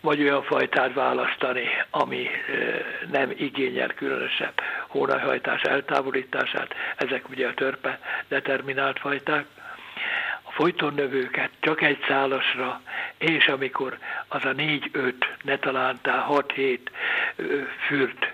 vagy 0.00 0.20
olyan 0.22 0.42
fajtát 0.42 0.94
választani, 0.94 1.66
ami 1.90 2.28
nem 3.10 3.32
igényel 3.36 3.94
különösebb 3.94 4.60
hónajhajtás 4.88 5.62
eltávolítását, 5.62 6.74
ezek 6.96 7.28
ugye 7.28 7.48
a 7.48 7.54
törpe 7.54 8.00
determinált 8.28 8.98
fajták, 8.98 9.46
folyton 10.56 10.94
növőket 10.94 11.50
csak 11.60 11.82
egy 11.82 12.04
szálasra, 12.08 12.80
és 13.18 13.46
amikor 13.46 13.98
az 14.28 14.44
a 14.44 14.52
négy-öt, 14.52 15.26
ne 15.42 15.58
talántál 15.58 16.20
hat-hét 16.20 16.90
fürt, 17.86 18.32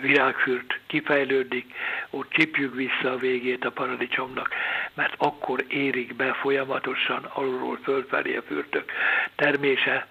virágfürt 0.00 0.78
kifejlődik, 0.86 1.74
ott 2.10 2.30
csipjük 2.30 2.74
vissza 2.74 3.12
a 3.12 3.16
végét 3.16 3.64
a 3.64 3.70
paradicsomnak, 3.70 4.48
mert 4.94 5.14
akkor 5.16 5.64
érik 5.68 6.14
be 6.14 6.32
folyamatosan 6.32 7.24
alulról 7.32 7.78
fölfelé 7.82 8.36
a 8.36 8.42
fürtök 8.42 8.90
termése, 9.34 10.06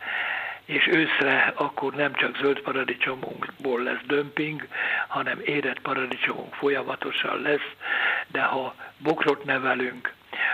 és 0.65 0.88
őszre 0.88 1.54
akkor 1.56 1.93
nem 1.93 2.13
csak 2.13 2.38
zöld 2.38 2.60
paradicsomunkból 2.60 3.84
lesz 3.84 4.01
dömping, 4.06 4.67
hanem 5.08 5.39
érett 5.45 5.80
paradicsomunk 5.80 6.54
folyamatosan 6.54 7.41
lesz, 7.41 7.71
de 8.28 8.41
ha 8.41 8.75
bokrot 8.97 9.43
nevelünk, 9.43 10.13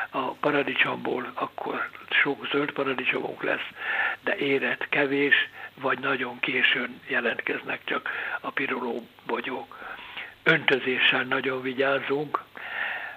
a 0.09 0.31
paradicsomból, 0.31 1.31
akkor 1.33 1.89
sok 2.09 2.47
zöld 2.51 2.71
paradicsomunk 2.71 3.43
lesz, 3.43 3.67
de 4.23 4.35
érett 4.35 4.89
kevés, 4.89 5.49
vagy 5.75 5.99
nagyon 5.99 6.39
későn 6.39 7.01
jelentkeznek 7.07 7.81
csak 7.83 8.09
a 8.39 8.49
piruló 8.49 9.07
bogyók. 9.25 9.77
Öntözéssel 10.43 11.23
nagyon 11.23 11.61
vigyázzunk, 11.61 12.43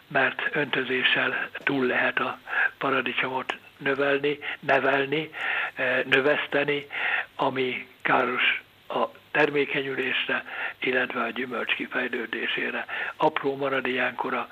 mert 0.09 0.49
öntözéssel 0.53 1.49
túl 1.53 1.87
lehet 1.87 2.19
a 2.19 2.39
paradicsomot 2.79 3.55
növelni, 3.85 4.39
nevelni, 4.61 5.31
eh, 5.75 6.03
növeszteni, 6.05 6.87
ami 7.37 7.87
káros 8.03 8.63
a 8.89 9.09
termékenyülésre, 9.31 10.45
illetve 10.81 11.21
a 11.23 11.31
gyümölcs 11.31 11.75
kifejlődésére. 11.75 12.87
Apró 13.17 13.57
marad 13.57 13.87
ilyenkor 13.87 14.35
a 14.35 14.49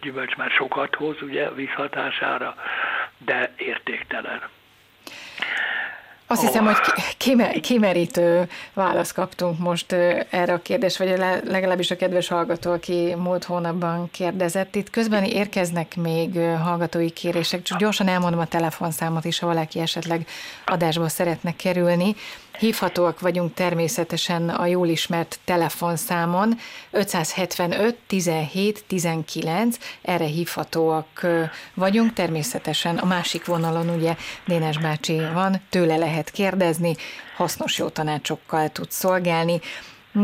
gyümölcs 0.00 0.36
már 0.36 0.50
sokat 0.50 0.94
hoz, 0.94 1.22
ugye, 1.22 1.50
vízhatására, 1.50 2.56
de 3.18 3.52
értéktelen. 3.56 4.55
Azt 6.28 6.40
hiszem, 6.40 6.64
hogy 6.64 6.76
kimerítő 7.60 8.48
választ 8.74 9.12
kaptunk 9.12 9.58
most 9.58 9.92
erre 10.30 10.52
a 10.52 10.62
kérdésre, 10.62 11.04
vagy 11.06 11.42
legalábbis 11.50 11.90
a 11.90 11.96
kedves 11.96 12.28
hallgató, 12.28 12.72
aki 12.72 13.14
múlt 13.18 13.44
hónapban 13.44 14.10
kérdezett. 14.10 14.74
Itt 14.74 14.90
közben 14.90 15.24
érkeznek 15.24 15.96
még 15.96 16.38
hallgatói 16.62 17.10
kérések, 17.10 17.62
csak 17.62 17.78
gyorsan 17.78 18.08
elmondom 18.08 18.40
a 18.40 18.46
telefonszámot 18.46 19.24
is, 19.24 19.38
ha 19.38 19.46
valaki 19.46 19.80
esetleg 19.80 20.26
adásba 20.64 21.08
szeretne 21.08 21.56
kerülni. 21.56 22.14
Hívhatóak 22.58 23.20
vagyunk 23.20 23.54
természetesen 23.54 24.48
a 24.48 24.66
jól 24.66 24.88
ismert 24.88 25.38
telefonszámon 25.44 26.58
575 26.90 27.96
17 28.06 28.84
19, 28.86 29.78
erre 30.02 30.24
hívhatóak 30.24 31.26
vagyunk. 31.74 32.12
Természetesen 32.12 32.96
a 32.96 33.06
másik 33.06 33.44
vonalon 33.44 33.88
ugye 33.88 34.16
Dénes 34.46 34.78
bácsi 34.78 35.20
van, 35.32 35.60
tőle 35.70 35.96
lehet 35.96 36.30
kérdezni, 36.30 36.96
hasznos 37.36 37.78
jó 37.78 37.88
tanácsokkal 37.88 38.68
tud 38.68 38.90
szolgálni. 38.90 39.60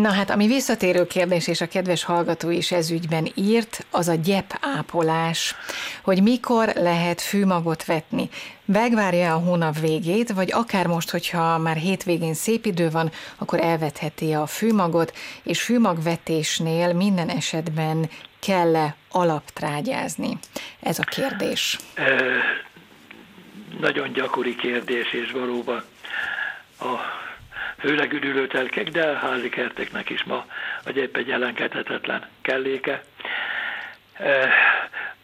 Na 0.01 0.13
hát, 0.13 0.31
ami 0.31 0.47
visszatérő 0.47 1.07
kérdés, 1.07 1.47
és 1.47 1.61
a 1.61 1.67
kedves 1.67 2.05
hallgató 2.05 2.51
is 2.51 2.73
ez 2.73 2.91
ügyben 2.91 3.29
írt, 3.35 3.87
az 3.91 4.09
a 4.09 4.15
gyepápolás, 4.15 5.55
hogy 6.03 6.23
mikor 6.23 6.73
lehet 6.75 7.21
fűmagot 7.21 7.85
vetni. 7.85 8.29
Megvárja 8.65 9.35
a 9.35 9.39
hónap 9.39 9.79
végét, 9.81 10.33
vagy 10.33 10.53
akár 10.53 10.87
most, 10.87 11.11
hogyha 11.11 11.59
már 11.59 11.77
hétvégén 11.77 12.35
szép 12.35 12.67
idő 12.67 12.91
van, 12.91 13.11
akkor 13.39 13.61
elvetheti 13.61 14.33
a 14.33 14.47
fűmagot, 14.47 15.17
és 15.43 15.63
fűmagvetésnél 15.63 16.93
minden 16.93 17.29
esetben 17.29 18.11
kell-e 18.41 18.97
alaptrágyázni? 19.11 20.39
Ez 20.81 20.99
a 20.99 21.05
kérdés. 21.05 21.79
E, 21.95 22.05
nagyon 23.81 24.13
gyakori 24.13 24.57
kérdés, 24.57 25.13
és 25.13 25.31
valóban 25.31 25.85
főleg 27.83 28.13
üdülőtelkek, 28.13 28.89
de 28.89 29.19
házi 29.19 29.49
kerteknek 29.49 30.11
is 30.11 30.23
ma 30.25 30.47
a 30.85 30.91
gyep 30.91 31.17
egy 31.17 31.31
elengedhetetlen 31.31 32.29
kelléke. 32.43 33.03
E, 34.13 34.49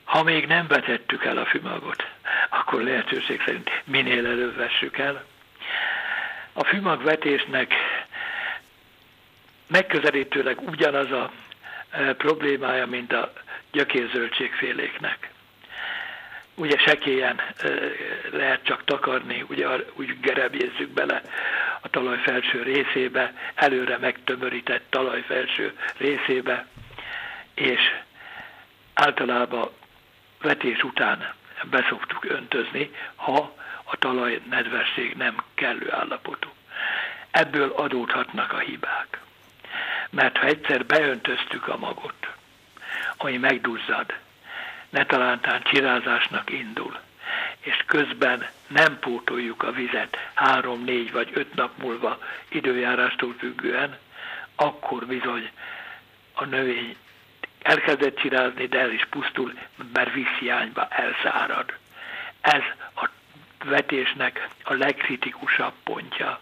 ha 0.05 0.23
még 0.23 0.47
nem 0.47 0.67
vetettük 0.67 1.25
el 1.25 1.39
a 1.39 1.45
fümagot, 1.45 2.07
akkor 2.49 2.83
lehetőség 2.83 3.43
szerint 3.45 3.71
minél 3.85 4.27
előbb 4.27 4.57
vessük 4.57 4.99
el. 4.99 5.25
A 6.53 6.65
fümagvetésnek 6.65 7.75
megközelítőleg 9.67 10.61
ugyanaz 10.61 11.11
a 11.11 11.31
e, 11.91 12.15
problémája, 12.15 12.87
mint 12.87 13.13
a 13.13 13.33
gyökérzöldségféléknek. 13.73 15.31
Ugye 16.55 16.79
sekélyen 16.79 17.39
e, 17.39 17.69
lehet 18.33 18.65
csak 18.65 18.85
takarni, 18.85 19.45
ugye 19.49 19.67
úgy 19.95 20.21
gerebjézzük 20.21 20.89
bele 20.89 21.23
a 21.81 21.89
talaj 21.89 22.19
felső 22.19 22.63
részébe, 22.63 23.33
előre 23.55 23.99
megtömörített 23.99 24.85
talaj 24.91 25.23
felső 25.23 25.79
részébe, 25.97 26.67
és 27.55 27.81
általában 28.95 29.71
vetés 30.43 30.83
után 30.83 31.35
beszoktuk 31.71 32.25
öntözni, 32.25 32.91
ha 33.15 33.57
a 33.85 33.97
talaj 33.97 34.41
nedvesség 34.51 35.15
nem 35.15 35.37
kellő 35.55 35.93
állapotú. 35.93 36.49
Ebből 37.31 37.73
adódhatnak 37.77 38.53
a 38.53 38.59
hibák. 38.59 39.21
Mert 40.11 40.37
ha 40.37 40.47
egyszer 40.47 40.87
beöntöztük 40.87 41.69
a 41.69 41.77
magot, 41.77 42.29
ami 43.17 43.37
megduzzad, 43.37 44.15
ne 44.91 45.07
talántán 45.07 45.63
csirázásnak 45.63 46.51
indul, 46.51 46.99
és 47.61 47.83
közben 47.87 48.47
nem 48.67 48.99
pótoljuk 48.99 49.63
a 49.63 49.73
vizet 49.73 50.17
három, 50.35 50.85
négy 50.85 51.13
vagy 51.13 51.31
öt 51.33 51.55
nap 51.55 51.79
múlva 51.83 52.19
időjárástól 52.49 53.35
függően, 53.39 53.99
akkor 54.57 55.07
bizony 55.07 55.51
a 56.33 56.45
növény 56.45 56.97
elkezdett 57.63 58.19
csirázni, 58.19 58.67
de 58.67 58.79
el 58.79 58.93
is 58.93 59.07
pusztul, 59.11 59.53
mert 59.93 60.13
vízhiányba 60.13 60.89
elszárad. 60.89 61.77
Ez 62.41 62.63
a 62.95 63.09
vetésnek 63.65 64.49
a 64.63 64.73
legkritikusabb 64.75 65.73
pontja, 65.85 66.41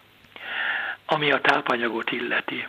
ami 1.05 1.31
a 1.31 1.41
tápanyagot 1.41 2.11
illeti. 2.11 2.67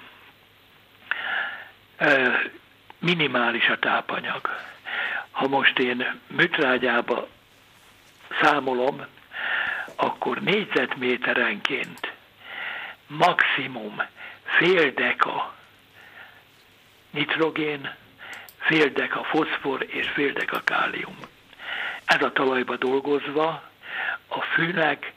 Minimális 2.98 3.68
a 3.68 3.78
tápanyag. 3.78 4.48
Ha 5.30 5.48
most 5.48 5.78
én 5.78 6.20
műtrágyába 6.26 7.28
számolom, 8.40 9.06
akkor 9.96 10.40
négyzetméterenként 10.40 12.12
maximum 13.06 14.02
fél 14.44 14.90
deka 14.90 15.54
nitrogén, 17.10 17.94
fél 18.58 18.88
deka 18.88 19.24
foszfor 19.24 19.86
és 19.88 20.08
fél 20.08 20.32
deka 20.32 20.60
kálium. 20.64 21.16
Ez 22.04 22.22
a 22.22 22.32
talajba 22.32 22.76
dolgozva 22.76 23.62
a 24.28 24.40
fűnek 24.40 25.12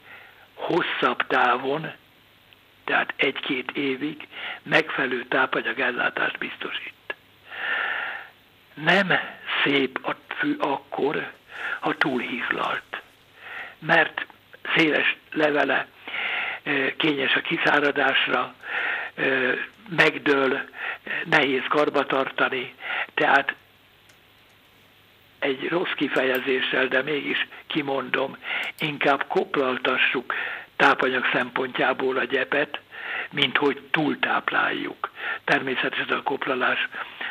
hosszabb 0.54 1.26
távon, 1.26 1.92
tehát 2.84 3.12
egy-két 3.16 3.70
évig 3.70 4.28
megfelelő 4.62 5.24
tápanyagellátást 5.24 6.38
biztosít. 6.38 7.14
Nem 8.74 9.12
szép 9.64 10.06
a 10.06 10.16
fű 10.34 10.56
akkor, 10.58 11.32
ha 11.80 11.94
túlhízlalt, 11.96 12.91
mert 13.86 14.26
széles 14.76 15.16
levele 15.32 15.86
kényes 16.96 17.34
a 17.34 17.40
kiszáradásra, 17.40 18.54
megdől, 19.96 20.60
nehéz 21.24 21.62
karbatartani, 21.68 22.74
tehát 23.14 23.54
egy 25.38 25.68
rossz 25.68 25.92
kifejezéssel, 25.96 26.86
de 26.86 27.02
mégis 27.02 27.46
kimondom, 27.66 28.36
inkább 28.78 29.24
koplaltassuk 29.28 30.34
tápanyag 30.76 31.24
szempontjából 31.32 32.16
a 32.16 32.24
gyepet, 32.24 32.80
mint 33.32 33.56
hogy 33.56 33.80
túltápláljuk. 33.90 35.10
Természetesen 35.44 36.18
a 36.18 36.22
koplalás 36.22 36.88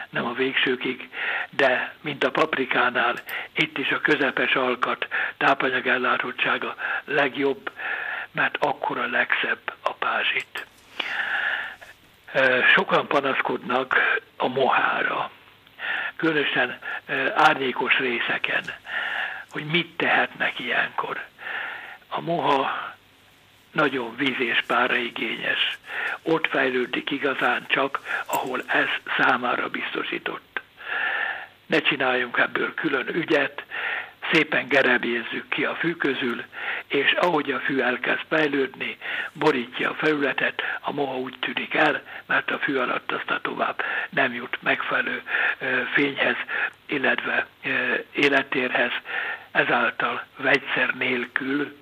nem 0.10 0.26
a 0.26 0.34
végsőkig, 0.34 1.10
de 1.50 1.96
mint 2.02 2.24
a 2.24 2.32
paprikánál, 2.32 3.16
itt 3.54 3.78
is 3.78 3.92
a 3.92 4.02
közepes 4.02 4.54
alkat 4.54 5.08
tápanyagellátottsága 5.38 6.76
legjobb, 7.06 7.72
mert 8.32 8.58
akkor 8.60 8.98
a 8.98 9.08
legszebb 9.08 9.74
a 9.82 9.94
pázsit. 9.94 10.66
Sokan 12.76 13.08
panaszkodnak 13.08 13.96
a 14.38 14.48
mohára, 14.48 15.32
különösen 16.16 16.80
árnyékos 17.36 17.98
részeken, 17.98 18.64
hogy 19.52 19.66
mit 19.66 19.98
tehetnek 19.98 20.60
ilyenkor. 20.60 21.26
A 22.10 22.22
moha 22.22 22.91
nagyon 23.72 24.16
víz 24.16 24.40
és 24.40 24.64
pára 24.68 24.96
igényes. 24.96 25.78
Ott 26.22 26.48
fejlődik 26.48 27.12
igazán 27.12 27.66
csak, 27.68 28.00
ahol 28.26 28.64
ez 28.68 28.88
számára 29.18 29.70
biztosított. 29.70 30.62
Ne 31.66 31.80
csináljunk 31.80 32.38
ebből 32.38 32.74
külön 32.74 33.08
ügyet, 33.08 33.64
szépen 34.32 34.68
gerebézzük 34.68 35.50
ki 35.50 35.66
a 35.66 35.76
fű 35.76 35.96
közül, 35.96 36.44
és 36.88 37.12
ahogy 37.12 37.52
a 37.52 37.60
fű 37.60 37.80
elkezd 37.80 38.22
fejlődni, 38.28 38.98
borítja 39.34 39.90
a 39.90 39.94
felületet, 39.94 40.62
a 40.82 40.92
moha 40.92 41.18
úgy 41.18 41.36
tűnik 41.40 41.74
el, 41.74 42.02
mert 42.26 42.52
a 42.52 42.60
fű 42.60 42.76
alatt 42.76 43.12
aztán 43.12 43.40
tovább 43.42 43.82
nem 44.10 44.34
jut 44.34 44.58
megfelelő 44.62 45.22
fényhez, 45.94 46.36
illetve 46.86 47.46
életérhez, 48.12 48.92
ezáltal 49.52 50.26
vegyszer 50.38 50.94
nélkül 50.98 51.81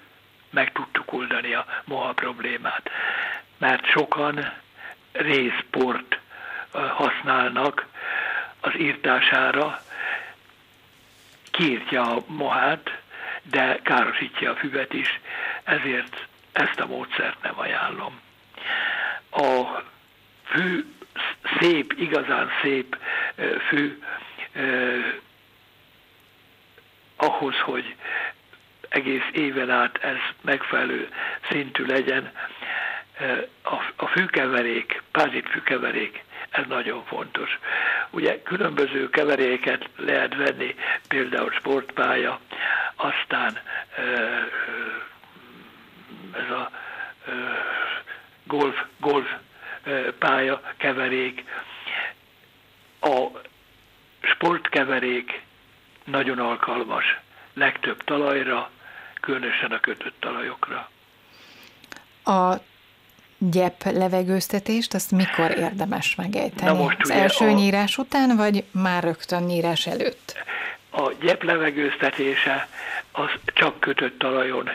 meg 0.50 0.72
tudtuk 0.72 1.14
oldani 1.14 1.54
a 1.54 1.66
moha 1.84 2.14
problémát. 2.14 2.90
Mert 3.58 3.86
sokan 3.86 4.54
részport 5.12 6.20
használnak 6.72 7.86
az 8.60 8.72
írtására, 8.78 9.82
kiírtja 11.52 12.16
a 12.16 12.24
mohát, 12.28 13.00
de 13.42 13.80
károsítja 13.84 14.52
a 14.52 14.56
füvet 14.56 14.94
is, 14.94 15.20
ezért 15.64 16.28
ezt 16.52 16.80
a 16.80 16.86
módszert 16.86 17.42
nem 17.42 17.60
ajánlom. 17.60 18.20
A 19.32 19.82
fű 20.44 20.94
szép, 21.60 21.94
igazán 21.98 22.50
szép 22.62 22.98
fű 23.68 24.02
eh, 24.52 25.14
ahhoz, 27.16 27.56
hogy 27.56 27.96
egész 28.90 29.30
éven 29.32 29.70
át 29.70 29.98
ez 30.04 30.18
megfelelő 30.42 31.10
szintű 31.50 31.86
legyen, 31.86 32.32
a, 33.64 33.76
a 33.96 34.08
fűkeverék, 34.08 35.02
pázit 35.12 35.50
fűkeverék, 35.50 36.24
ez 36.50 36.64
nagyon 36.68 37.06
fontos. 37.06 37.60
Ugye 38.10 38.42
különböző 38.42 39.10
keveréket 39.10 39.90
lehet 39.96 40.36
venni, 40.36 40.76
például 41.08 41.52
sportpálya, 41.52 42.40
aztán 42.96 43.60
ez 46.34 46.50
a 46.50 46.72
golf, 48.44 48.84
golf 48.98 49.28
pálya 50.20 50.62
keverék, 50.78 51.44
a 53.02 53.28
sportkeverék 54.22 55.42
nagyon 56.04 56.40
alkalmas 56.40 57.18
legtöbb 57.54 58.04
talajra, 58.04 58.70
különösen 59.20 59.72
a 59.72 59.80
kötött 59.80 60.16
talajokra. 60.20 60.90
A 62.24 62.54
gyep 63.38 63.84
levegőztetést, 63.84 64.94
azt 64.94 65.12
mikor 65.12 65.52
érdemes 65.58 66.16
megejteni? 66.16 66.72
Na 66.72 66.84
most 66.84 67.02
Az 67.02 67.10
első 67.10 67.46
a... 67.46 67.52
nyírás 67.52 67.98
után, 67.98 68.36
vagy 68.36 68.64
már 68.72 69.04
rögtön 69.04 69.44
nyírás 69.44 69.88
előtt? 69.88 70.38
A 70.90 71.12
gyep 71.22 71.44
levegőztetése 71.44 72.68
az 73.12 73.30
csak 73.46 73.80
kötött 73.80 74.20
talajon 74.20 74.70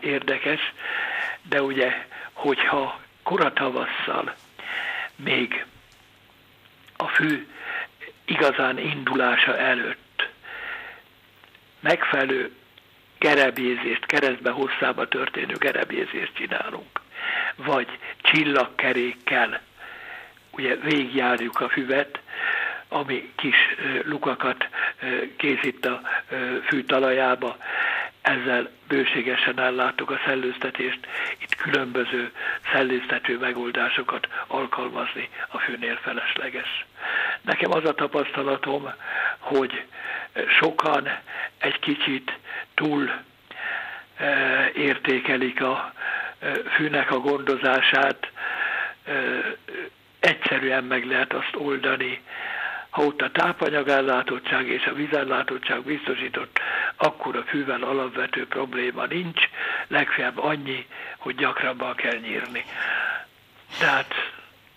érdekes, 0.00 0.60
de 1.42 1.62
ugye, 1.62 1.92
hogyha 2.32 3.00
kora 3.22 3.52
tavasszal 3.52 4.34
még 5.16 5.64
a 6.96 7.06
fű 7.08 7.48
igazán 8.24 8.78
indulása 8.78 9.58
előtt 9.58 10.28
megfelelő 11.80 12.54
gerebézést, 13.20 14.06
keresztbe 14.06 14.50
hosszába 14.50 15.08
történő 15.08 15.54
gerebézést 15.58 16.34
csinálunk, 16.34 17.00
vagy 17.56 17.88
csillagkerékkel, 18.22 19.60
ugye 20.50 20.76
végigjárjuk 20.76 21.60
a 21.60 21.68
füvet, 21.68 22.20
ami 22.88 23.32
kis 23.36 23.56
lukakat 24.04 24.68
készít 25.36 25.86
a 25.86 26.00
fű 26.64 26.84
talajába, 26.84 27.56
ezzel 28.22 28.70
bőségesen 28.88 29.60
ellátok 29.60 30.10
a 30.10 30.20
szellőztetést, 30.24 30.98
itt 31.38 31.54
különböző 31.54 32.32
szellőztető 32.72 33.38
megoldásokat 33.38 34.28
alkalmazni 34.46 35.28
a 35.48 35.58
fűnél 35.58 35.98
felesleges. 36.02 36.86
Nekem 37.42 37.70
az 37.70 37.84
a 37.84 37.94
tapasztalatom, 37.94 38.92
hogy 39.38 39.84
sokan 40.60 41.08
egy 41.58 41.78
kicsit 41.78 42.38
túl 42.74 43.10
értékelik 44.74 45.62
a 45.62 45.92
fűnek 46.74 47.10
a 47.10 47.18
gondozását, 47.18 48.30
egyszerűen 50.20 50.84
meg 50.84 51.06
lehet 51.06 51.32
azt 51.32 51.54
oldani, 51.56 52.20
ha 52.90 53.02
ott 53.02 53.22
a 53.22 53.30
tápanyagellátottság 53.30 54.66
és 54.66 54.84
a 54.86 54.92
vízellátottság 54.94 55.82
biztosított, 55.82 56.58
akkor 56.96 57.36
a 57.36 57.42
fűvel 57.42 57.82
alapvető 57.82 58.46
probléma 58.46 59.06
nincs, 59.06 59.48
legfeljebb 59.88 60.38
annyi, 60.38 60.86
hogy 61.18 61.34
gyakrabban 61.34 61.94
kell 61.94 62.16
nyírni. 62.16 62.64
Tehát 63.78 64.14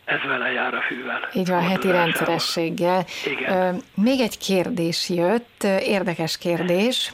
ez 0.06 0.22
vele 0.28 0.52
jár 0.52 0.74
a 0.74 0.82
fűvel. 0.82 1.30
Így 1.34 1.48
van, 1.48 1.62
heti 1.68 1.92
rendszerességgel. 1.92 3.06
Igen. 3.26 3.82
Még 3.96 4.20
egy 4.20 4.38
kérdés 4.38 5.10
jött, 5.10 5.64
érdekes 5.64 6.38
kérdés. 6.38 7.14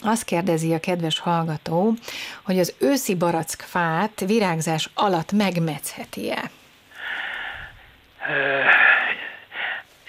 Azt 0.00 0.24
kérdezi 0.24 0.72
a 0.72 0.80
kedves 0.80 1.18
hallgató, 1.18 1.94
hogy 2.42 2.58
az 2.58 2.74
őszi 2.78 3.14
barackfát 3.14 4.20
virágzás 4.26 4.88
alatt 4.94 5.32
megmetszheti-e? 5.32 6.50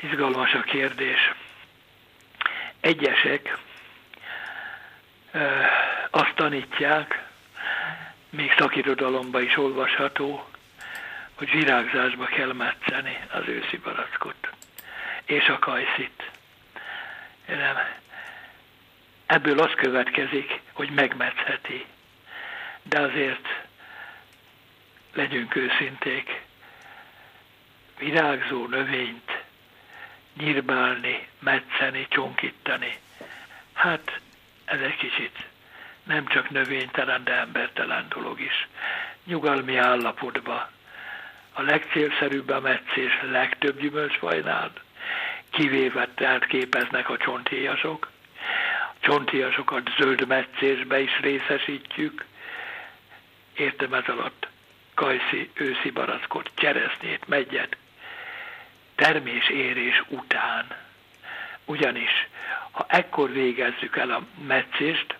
Izgalmas 0.01 0.53
a 0.53 0.61
kérdés. 0.61 1.33
Egyesek 2.79 3.57
azt 6.11 6.33
tanítják, 6.35 7.25
még 8.29 8.51
szakirodalomban 8.57 9.41
is 9.43 9.57
olvasható, 9.57 10.45
hogy 11.35 11.51
virágzásba 11.51 12.25
kell 12.25 12.53
metszeni 12.53 13.19
az 13.31 13.47
őszi 13.47 13.77
barackot, 13.77 14.49
és 15.25 15.47
a 15.47 15.59
kajszit. 15.59 16.31
Nem. 17.47 17.77
Ebből 19.25 19.59
az 19.59 19.71
következik, 19.75 20.61
hogy 20.71 20.89
megmetszheti. 20.89 21.85
De 22.83 22.99
azért 22.99 23.47
legyünk 25.13 25.55
őszinték, 25.55 26.41
virágzó 27.99 28.67
növényt 28.67 29.43
nyírbálni, 30.37 31.27
metszeni, 31.39 32.07
csonkítani. 32.09 32.97
Hát 33.73 34.19
ez 34.65 34.79
egy 34.79 34.95
kicsit 34.95 35.45
nem 36.03 36.27
csak 36.27 36.49
növénytelen, 36.49 37.23
de 37.23 37.33
embertelen 37.33 38.05
dolog 38.09 38.39
is. 38.39 38.67
Nyugalmi 39.25 39.77
állapotba. 39.77 40.69
A 41.53 41.61
legcélszerűbb 41.61 42.49
a 42.49 42.59
meccés 42.59 43.19
legtöbb 43.31 43.79
gyümölcsfajnál, 43.79 44.71
kivéve 45.49 46.07
tehát 46.15 46.45
képeznek 46.45 47.09
a 47.09 47.17
csontéjasok. 47.17 48.11
A 48.89 48.95
csontéjasokat 48.99 49.89
zöld 49.97 50.27
meccésbe 50.27 50.99
is 50.99 51.19
részesítjük. 51.19 52.25
Értem 53.55 53.93
ez 53.93 54.07
alatt 54.07 54.47
kajszi, 54.93 55.49
őszi 55.53 55.91
barackot, 55.91 56.51
cseresznyét, 56.53 57.27
megyet, 57.27 57.77
termés-érés 58.95 60.03
után. 60.07 60.65
Ugyanis, 61.65 62.27
ha 62.71 62.85
ekkor 62.89 63.31
végezzük 63.31 63.97
el 63.97 64.11
a 64.11 64.25
meccést, 64.47 65.15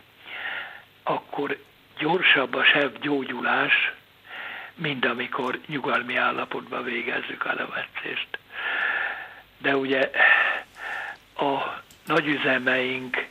akkor 1.04 1.58
gyorsabb 1.98 2.56
a 2.56 2.63
sebb 2.63 3.00
gyógyulás, 3.00 3.91
mint 4.75 5.05
amikor 5.05 5.59
nyugalmi 5.67 6.15
állapotban 6.15 6.83
végezzük 6.83 7.45
a 7.45 7.67
meccést. 7.75 8.27
De 9.57 9.75
ugye 9.75 10.12
a 11.36 11.81
nagyüzemeink 12.05 13.25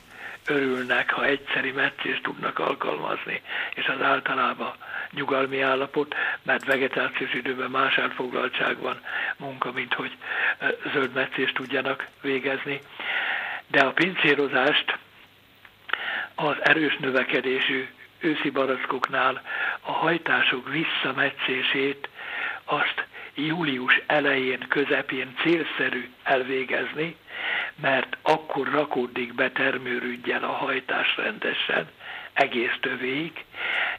örülnek, 0.46 1.10
ha 1.10 1.24
egyszeri 1.24 1.70
meccést 1.70 2.22
tudnak 2.22 2.58
alkalmazni, 2.58 3.42
és 3.74 3.86
az 3.86 4.02
általában 4.02 4.72
nyugalmi 5.10 5.60
állapot, 5.60 6.14
mert 6.42 6.64
vegetációs 6.64 7.34
időben 7.34 7.70
más 7.70 7.96
elfoglaltság 7.96 8.78
van 8.78 9.00
munka, 9.36 9.72
mint 9.72 9.94
hogy 9.94 10.16
zöld 10.92 11.12
meccést 11.12 11.54
tudjanak 11.54 12.06
végezni. 12.20 12.80
De 13.66 13.80
a 13.80 13.92
pincérozást 13.92 14.98
az 16.34 16.56
erős 16.62 16.96
növekedésű 16.96 17.88
őszi 18.22 18.50
barackoknál 18.50 19.42
a 19.80 19.92
hajtások 19.92 20.68
visszametszését 20.68 22.08
azt 22.64 23.06
július 23.34 24.00
elején, 24.06 24.66
közepén 24.68 25.34
célszerű 25.42 26.08
elvégezni, 26.22 27.16
mert 27.80 28.16
akkor 28.22 28.68
rakódik 28.68 29.34
be 29.34 29.50
a 30.42 30.52
hajtás 30.52 31.16
rendesen, 31.16 31.88
egész 32.32 32.76
tövéig, 32.80 33.44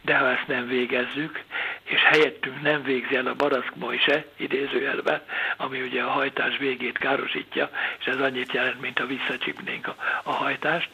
de 0.01 0.17
ha 0.17 0.29
ezt 0.29 0.47
nem 0.47 0.67
végezzük, 0.67 1.43
és 1.83 2.01
helyettünk 2.01 2.61
nem 2.61 2.83
végzi 2.83 3.15
el 3.15 3.27
a 3.27 3.35
barack 3.35 3.73
se, 3.97 4.25
idézőjelben, 4.37 5.21
ami 5.57 5.81
ugye 5.81 6.03
a 6.03 6.09
hajtás 6.09 6.57
végét 6.57 6.97
károsítja, 6.97 7.69
és 7.99 8.05
ez 8.05 8.19
annyit 8.19 8.53
jelent, 8.53 8.81
mint 8.81 8.99
a 8.99 9.05
visszacsipnénk 9.05 9.87
a, 9.87 9.95
a 10.23 10.31
hajtást, 10.31 10.89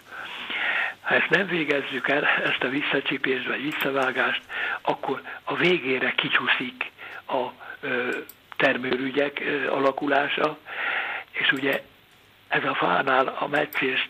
ha 1.09 1.15
ezt 1.15 1.29
nem 1.29 1.47
végezzük 1.47 2.07
el, 2.07 2.25
ezt 2.25 2.63
a 2.63 2.69
visszacsipést 2.69 3.47
vagy 3.47 3.61
visszavágást, 3.61 4.41
akkor 4.81 5.21
a 5.43 5.55
végére 5.55 6.11
kicsúszik 6.15 6.91
a 7.27 7.47
termőrügyek 8.57 9.43
alakulása, 9.69 10.57
és 11.31 11.51
ugye 11.51 11.83
ez 12.47 12.63
a 12.63 12.73
fánál 12.75 13.27
a 13.27 13.47
meccést 13.47 14.09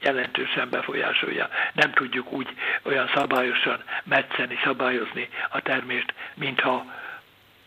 jelentősen 0.00 0.70
befolyásolja. 0.70 1.48
Nem 1.72 1.92
tudjuk 1.92 2.32
úgy 2.32 2.48
olyan 2.82 3.10
szabályosan 3.14 3.82
metszeni, 4.04 4.58
szabályozni 4.64 5.28
a 5.50 5.60
termést, 5.60 6.14
mintha 6.34 6.84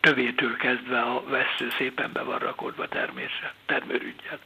tövétől 0.00 0.56
kezdve 0.56 1.00
a 1.00 1.24
vesző 1.24 1.72
szépen 1.78 2.12
be 2.12 2.22
van 2.22 2.38
rakodva 2.38 2.88
termésre, 2.88 3.52
termőrügyel. 3.66 4.38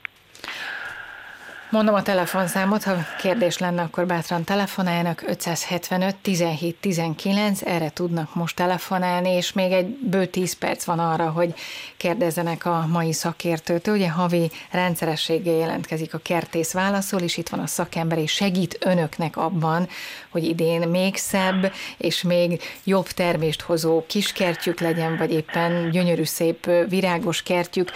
Mondom 1.71 1.95
a 1.95 2.03
telefonszámot, 2.03 2.83
ha 2.83 2.97
kérdés 3.19 3.59
lenne, 3.59 3.83
akkor 3.83 4.07
bátran 4.07 4.45
telefonáljanak 4.45 5.23
575 5.27 6.17
17 6.17 6.77
19, 6.81 7.63
erre 7.63 7.91
tudnak 7.91 8.35
most 8.35 8.57
telefonálni, 8.57 9.31
és 9.31 9.53
még 9.53 9.73
egy 9.73 9.87
bő 9.87 10.27
10 10.27 10.53
perc 10.53 10.85
van 10.85 10.99
arra, 10.99 11.31
hogy 11.31 11.55
kérdezzenek 11.97 12.65
a 12.65 12.87
mai 12.87 13.13
szakértőtől. 13.13 13.95
Ugye 13.95 14.11
havi 14.11 14.51
rendszerességgel 14.71 15.55
jelentkezik 15.55 16.15
a 16.15 16.19
kertész 16.19 16.73
válaszol, 16.73 17.21
és 17.21 17.37
itt 17.37 17.49
van 17.49 17.61
a 17.61 17.67
szakember, 17.67 18.19
és 18.19 18.33
segít 18.33 18.79
önöknek 18.81 19.37
abban, 19.37 19.89
hogy 20.31 20.45
idén 20.45 20.89
még 20.89 21.17
szebb, 21.17 21.73
és 21.97 22.23
még 22.23 22.63
jobb 22.85 23.07
termést 23.07 23.61
hozó 23.61 24.05
kiskertjük 24.07 24.81
legyen, 24.81 25.17
vagy 25.17 25.33
éppen 25.33 25.91
gyönyörű 25.91 26.25
szép 26.25 26.71
virágos 26.89 27.43
kertjük. 27.43 27.91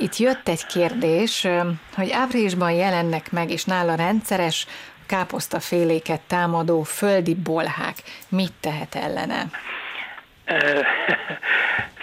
Itt 0.00 0.16
jött 0.16 0.48
egy 0.48 0.66
kérdés, 0.66 1.46
hogy 1.94 2.10
áprilisban 2.10 2.72
jelennek 2.72 3.32
meg, 3.32 3.50
és 3.50 3.64
nála 3.64 3.94
rendszeres 3.94 4.66
káposztaféléket 5.06 6.20
támadó 6.20 6.82
földi 6.82 7.34
bolhák. 7.34 7.96
Mit 8.28 8.52
tehet 8.60 8.94
ellene? 8.94 9.44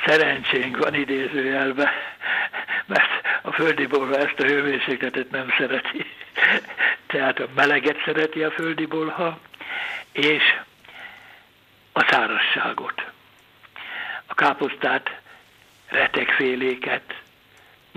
Szerencsénk 0.05 0.77
van 0.77 0.93
idézőjelben, 0.93 1.89
mert 2.85 3.09
a 3.41 3.51
földi 3.51 3.85
bolha 3.85 4.17
ezt 4.17 4.39
a 4.39 4.43
hőmérsékletet 4.43 5.31
nem 5.31 5.47
szereti. 5.57 6.05
Tehát 7.07 7.39
a 7.39 7.47
meleget 7.55 7.97
szereti 8.05 8.43
a 8.43 8.51
földi 8.51 8.85
bolha, 8.85 9.39
és 10.11 10.43
a 11.91 12.05
szárazságot. 12.09 13.03
A 14.25 14.33
káposztát, 14.33 15.19
retekféléket, 15.89 17.23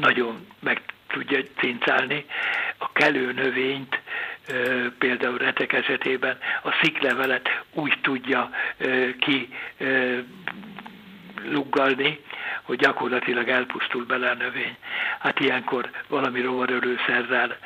nagyon 0.00 0.46
meg 0.60 0.80
tudja 1.06 1.38
cincálni. 1.58 2.24
A 2.78 2.92
kelő 2.92 3.32
növényt, 3.32 4.00
például 4.98 5.38
retek 5.38 5.72
esetében 5.72 6.38
a 6.62 6.72
sziklevelet 6.82 7.48
úgy 7.72 7.98
tudja 8.02 8.50
ki 9.18 9.48
luggalni, 11.44 12.20
hogy 12.62 12.78
gyakorlatilag 12.78 13.48
elpusztul 13.48 14.04
bele 14.04 14.30
a 14.30 14.34
növény. 14.34 14.76
Hát 15.18 15.40
ilyenkor 15.40 15.90
valami 16.08 16.40
rovarölőszerrel, 16.40 17.56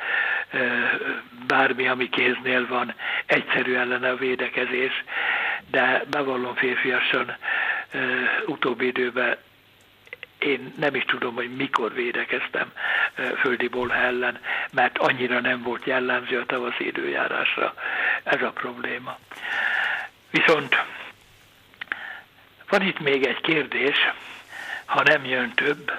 bármi, 1.47 1.87
ami 1.87 2.09
kéznél 2.09 2.67
van, 2.67 2.93
egyszerű 3.25 3.73
ellene 3.73 4.09
a 4.09 4.15
védekezés, 4.15 5.03
de 5.71 6.03
bevallom 6.09 6.55
férfiasan, 6.55 7.35
utóbbi 8.45 8.85
időben 8.85 9.37
én 10.43 10.73
nem 10.77 10.95
is 10.95 11.03
tudom, 11.05 11.35
hogy 11.35 11.55
mikor 11.55 11.93
védekeztem 11.93 12.71
földi 13.39 13.67
bolha 13.67 13.95
ellen, 13.95 14.39
mert 14.71 14.97
annyira 14.97 15.39
nem 15.39 15.61
volt 15.61 15.85
jellemző 15.85 16.39
a 16.39 16.45
tavaszi 16.45 16.85
időjárásra 16.85 17.73
ez 18.23 18.41
a 18.41 18.51
probléma. 18.51 19.17
Viszont 20.31 20.75
van 22.69 22.81
itt 22.81 22.99
még 22.99 23.25
egy 23.25 23.41
kérdés, 23.41 23.97
ha 24.85 25.03
nem 25.03 25.25
jön 25.25 25.51
több. 25.53 25.91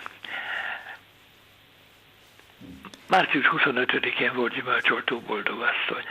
Március 3.08 3.48
25-én 3.52 4.32
volt 4.34 4.54
gyümölcsoltó 4.54 5.20
boldogasszony. 5.20 6.04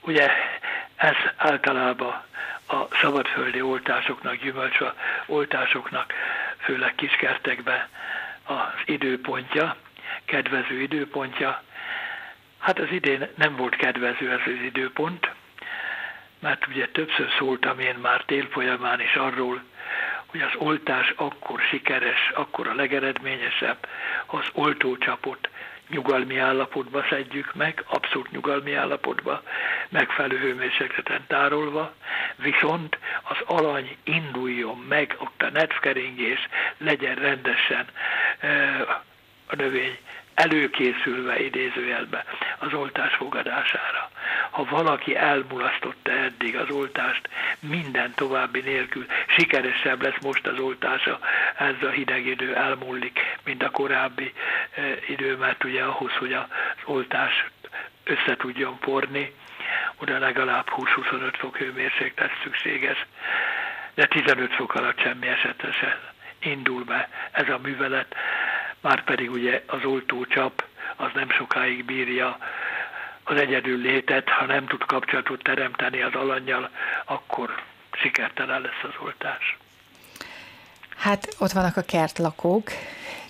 Ugye 0.00 0.30
ez 0.96 1.14
általában 1.36 2.22
a 2.68 2.96
szabadföldi 3.00 3.60
oltásoknak, 3.62 4.34
gyümölcs 4.34 4.78
oltásoknak 5.26 6.12
főleg 6.66 6.94
kiskertekbe 6.94 7.88
az 8.44 8.82
időpontja, 8.84 9.76
kedvező 10.24 10.80
időpontja. 10.80 11.62
Hát 12.58 12.78
az 12.78 12.90
idén 12.90 13.28
nem 13.34 13.56
volt 13.56 13.76
kedvező 13.76 14.32
ez 14.32 14.40
az 14.44 14.64
időpont, 14.64 15.30
mert 16.40 16.66
ugye 16.66 16.88
többször 16.88 17.28
szóltam 17.38 17.78
én 17.78 17.94
már 17.94 18.22
tél 18.24 18.46
folyamán 18.50 19.00
is 19.00 19.14
arról, 19.14 19.62
hogy 20.26 20.40
az 20.40 20.54
oltás 20.58 21.12
akkor 21.16 21.60
sikeres, 21.60 22.30
akkor 22.34 22.68
a 22.68 22.74
legeredményesebb, 22.74 23.78
az 24.26 24.44
oltócsapot 24.52 25.48
nyugalmi 25.88 26.38
állapotba 26.38 27.04
szedjük 27.08 27.54
meg, 27.54 27.84
abszolút 27.88 28.30
nyugalmi 28.30 28.74
állapotba, 28.74 29.42
megfelelő 29.88 30.38
hőmérsékleten 30.38 31.24
tárolva, 31.26 31.94
viszont 32.36 32.98
az 33.22 33.36
alany 33.46 33.96
induljon 34.04 34.78
meg, 34.88 35.16
ott 35.18 35.42
a 35.42 35.50
netkeringés 35.50 36.48
legyen 36.78 37.14
rendesen 37.14 37.86
a 39.46 39.54
növény 39.56 39.98
előkészülve 40.36 41.40
idézőjelbe 41.40 42.24
az 42.58 42.72
oltás 42.72 43.14
fogadására. 43.14 44.10
Ha 44.50 44.64
valaki 44.64 45.16
elmulasztotta 45.16 46.10
eddig 46.10 46.56
az 46.56 46.70
oltást, 46.70 47.28
minden 47.60 48.12
további 48.14 48.60
nélkül 48.60 49.06
sikeresebb 49.26 50.02
lesz 50.02 50.20
most 50.22 50.46
az 50.46 50.58
oltása, 50.58 51.18
ez 51.56 51.82
a 51.82 51.90
hideg 51.90 52.26
idő 52.26 52.54
elmúlik, 52.54 53.20
mint 53.44 53.62
a 53.62 53.70
korábbi 53.70 54.32
idő, 55.08 55.36
mert 55.36 55.64
ugye 55.64 55.82
ahhoz, 55.82 56.12
hogy 56.12 56.32
az 56.32 56.46
oltás 56.84 57.44
össze 58.04 58.36
tudjon 58.36 58.78
porni, 58.78 59.32
oda 60.00 60.18
legalább 60.18 60.66
20-25 60.76 61.34
fok 61.38 61.56
hőmérséklet 61.56 62.30
szükséges, 62.42 63.06
de 63.94 64.06
15 64.06 64.54
fok 64.54 64.74
alatt 64.74 65.00
semmi 65.00 65.26
esetre 65.26 65.72
se 65.72 66.14
indul 66.38 66.84
be 66.84 67.08
ez 67.32 67.48
a 67.48 67.58
művelet, 67.62 68.14
már 68.86 69.04
pedig 69.04 69.30
ugye 69.30 69.62
az 69.66 69.84
oltócsap 69.84 70.64
az 70.96 71.10
nem 71.14 71.30
sokáig 71.30 71.84
bírja 71.84 72.38
az 73.24 73.36
egyedül 73.36 73.78
létet, 73.78 74.28
ha 74.28 74.44
nem 74.44 74.66
tud 74.66 74.84
kapcsolatot 74.84 75.42
teremteni 75.42 76.02
az 76.02 76.14
alanyjal, 76.14 76.70
akkor 77.04 77.62
sikertelen 77.92 78.60
lesz 78.60 78.82
az 78.82 79.04
oltás. 79.04 79.56
Hát 80.96 81.36
ott 81.38 81.52
vannak 81.52 81.76
a 81.76 81.82
kertlakók, 81.82 82.70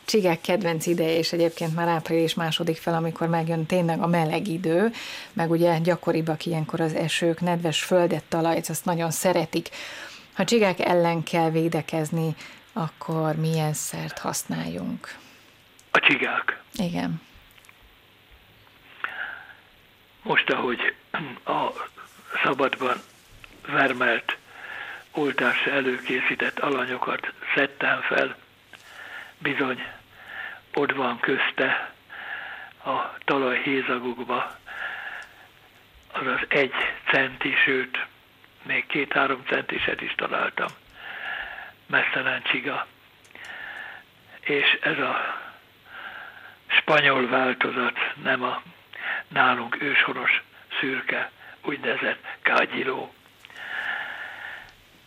csigák 0.04 0.40
kedvenc 0.40 0.86
ideje, 0.86 1.18
és 1.18 1.32
egyébként 1.32 1.74
már 1.74 1.88
április 1.88 2.34
második 2.34 2.76
fel, 2.76 2.94
amikor 2.94 3.28
megjön 3.28 3.66
tényleg 3.66 4.02
a 4.02 4.06
meleg 4.06 4.48
idő, 4.48 4.90
meg 5.32 5.50
ugye 5.50 5.78
gyakoribbak 5.78 6.46
ilyenkor 6.46 6.80
az 6.80 6.94
esők, 6.94 7.40
nedves 7.40 7.82
földet, 7.82 8.24
talajt, 8.24 8.68
azt 8.68 8.84
nagyon 8.84 9.10
szeretik. 9.10 9.68
Ha 10.34 10.44
csigák 10.44 10.80
ellen 10.80 11.22
kell 11.22 11.50
védekezni, 11.50 12.34
akkor 12.72 13.36
milyen 13.36 13.72
szert 13.72 14.18
használjunk? 14.18 15.24
A 15.96 16.00
csigák. 16.00 16.60
Igen. 16.74 17.22
Most, 20.22 20.50
ahogy 20.50 20.94
a 21.44 21.68
szabadban 22.42 22.96
vermelt 23.66 24.36
oltásra 25.10 25.72
előkészített 25.72 26.58
alanyokat 26.58 27.32
szedtem 27.54 28.00
fel, 28.00 28.36
bizony 29.38 29.82
ott 30.74 30.92
van 30.92 31.20
közte 31.20 31.92
a 32.84 33.18
talaj 33.24 33.62
hézagokba, 33.62 34.58
azaz 36.12 36.40
egy 36.48 36.74
centi, 37.10 37.54
sőt, 37.64 38.06
még 38.62 38.86
két-három 38.86 39.42
centiset 39.46 40.00
is 40.00 40.14
találtam, 40.14 40.68
messzelen 41.86 42.42
csiga. 42.42 42.86
És 44.40 44.78
ez 44.80 44.98
a 44.98 45.44
spanyol 46.86 47.28
változat, 47.28 47.98
nem 48.22 48.42
a 48.42 48.62
nálunk 49.28 49.82
őshonos 49.82 50.42
szürke, 50.80 51.30
úgynevezett 51.64 52.24
kágyiló. 52.42 53.12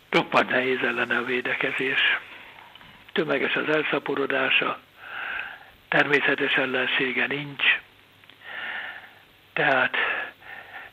Roppant 0.09 0.49
nehéz 0.49 0.79
ellene 0.83 1.17
a 1.17 1.23
védekezés. 1.23 2.19
Tömeges 3.11 3.55
az 3.55 3.69
elszaporodása, 3.69 4.79
természetes 5.87 6.53
ellensége 6.53 7.27
nincs, 7.27 7.63
tehát 9.53 9.95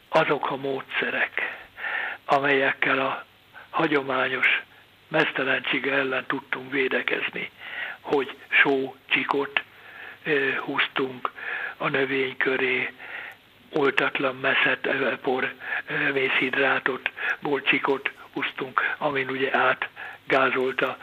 azok 0.08 0.50
a 0.50 0.56
módszerek, 0.56 1.56
amelyekkel 2.24 2.98
a 2.98 3.24
hagyományos 3.70 4.62
mesztelencsiga 5.08 5.90
ellen 5.92 6.24
tudtunk 6.26 6.70
védekezni, 6.70 7.50
hogy 8.00 8.36
só, 8.48 8.96
csikot 9.08 9.64
húztunk 10.60 11.30
a 11.76 11.88
növény 11.88 12.36
köré, 12.36 12.92
oltatlan 13.72 14.36
meszet, 14.36 14.88
por, 15.22 15.54
vészhidrátot, 16.12 17.10
borcsikot 17.40 18.10
húztunk, 18.32 18.94
amin 18.98 19.28
ugye 19.28 19.56
át 19.56 19.88
gázolta 20.26 20.98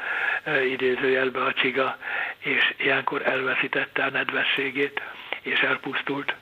idézőjelbe 0.71 1.43
a 1.43 1.53
csiga, 1.53 1.97
és 2.37 2.73
ilyenkor 2.77 3.27
elveszítette 3.27 4.03
a 4.03 4.09
nedvességét, 4.09 5.01
és 5.41 5.59
elpusztult. 5.59 6.35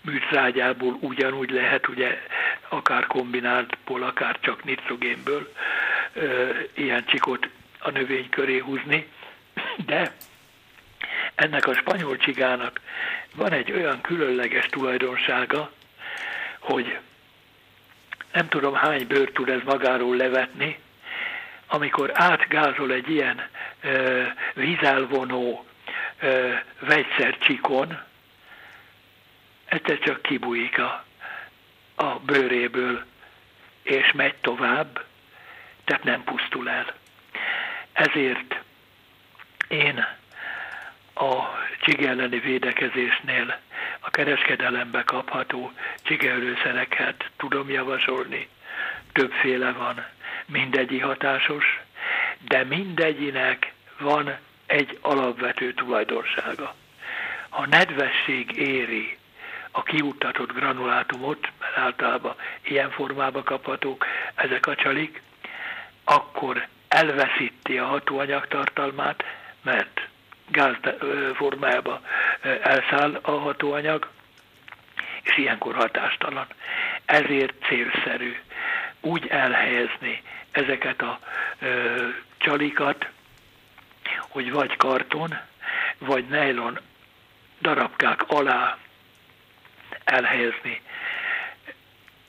Műtrágyából 0.00 0.96
ugyanúgy 1.00 1.50
lehet, 1.50 1.88
ugye 1.88 2.22
akár 2.68 3.06
kombináltból, 3.06 4.02
akár 4.02 4.38
csak 4.40 4.64
nitrogénből 4.64 5.52
ilyen 6.74 7.04
csikot 7.04 7.48
a 7.78 7.90
növény 7.90 8.28
köré 8.28 8.58
húzni, 8.58 9.08
de 9.86 10.12
ennek 11.34 11.66
a 11.66 11.74
spanyol 11.74 12.16
csigának 12.16 12.80
van 13.34 13.52
egy 13.52 13.72
olyan 13.72 14.00
különleges 14.00 14.66
tulajdonsága, 14.66 15.70
hogy 16.58 16.98
nem 18.32 18.48
tudom 18.48 18.74
hány 18.74 19.06
bőr 19.06 19.30
tud 19.30 19.48
ez 19.48 19.60
magáról 19.64 20.16
levetni, 20.16 20.78
amikor 21.66 22.10
átgázol 22.14 22.92
egy 22.92 23.10
ilyen 23.10 23.48
ö, 23.80 24.22
vízelvonó 24.54 25.66
ö, 26.20 26.52
vegyszercsikon, 26.78 28.00
egyszer 29.64 29.98
csak 29.98 30.22
kibújik 30.22 30.78
a, 30.78 31.04
a 31.94 32.18
bőréből, 32.18 33.04
és 33.82 34.12
megy 34.12 34.34
tovább, 34.34 35.04
tehát 35.84 36.04
nem 36.04 36.24
pusztul 36.24 36.68
el. 36.68 36.92
Ezért 37.92 38.60
én 39.68 40.06
a 41.14 41.44
csige 41.80 42.08
elleni 42.08 42.38
védekezésnél 42.38 43.60
a 44.00 44.10
kereskedelembe 44.10 45.02
kapható 45.02 45.72
csigeölőszereket 46.02 47.30
tudom 47.36 47.70
javasolni. 47.70 48.48
Többféle 49.12 49.72
van, 49.72 50.04
mindegyi 50.46 50.98
hatásos, 50.98 51.80
de 52.48 52.64
mindegyinek 52.64 53.72
van 53.98 54.36
egy 54.66 54.98
alapvető 55.00 55.72
tulajdonsága. 55.74 56.74
Ha 57.48 57.66
nedvesség 57.66 58.56
éri 58.56 59.18
a 59.70 59.82
kiuttatott 59.82 60.52
granulátumot, 60.52 61.52
mert 61.60 61.78
általában 61.78 62.34
ilyen 62.62 62.90
formába 62.90 63.42
kaphatók 63.42 64.06
ezek 64.34 64.66
a 64.66 64.74
csalik, 64.74 65.22
akkor 66.04 66.66
elveszíti 66.88 67.78
a 67.78 67.86
hatóanyag 67.86 68.48
tartalmát, 68.48 69.24
mert 69.62 70.08
gáz 70.54 70.74
formájába 71.34 72.00
elszáll 72.62 73.18
a 73.22 73.30
hatóanyag, 73.30 74.08
és 75.22 75.36
ilyenkor 75.36 75.74
hatástalan. 75.74 76.46
Ezért 77.04 77.54
célszerű 77.66 78.36
úgy 79.00 79.26
elhelyezni 79.26 80.22
ezeket 80.50 81.02
a 81.02 81.18
ö, 81.58 82.08
csalikat, 82.36 83.08
hogy 84.28 84.52
vagy 84.52 84.76
karton, 84.76 85.38
vagy 85.98 86.24
nejlon 86.28 86.78
darabkák 87.60 88.22
alá 88.28 88.78
elhelyezni 90.04 90.80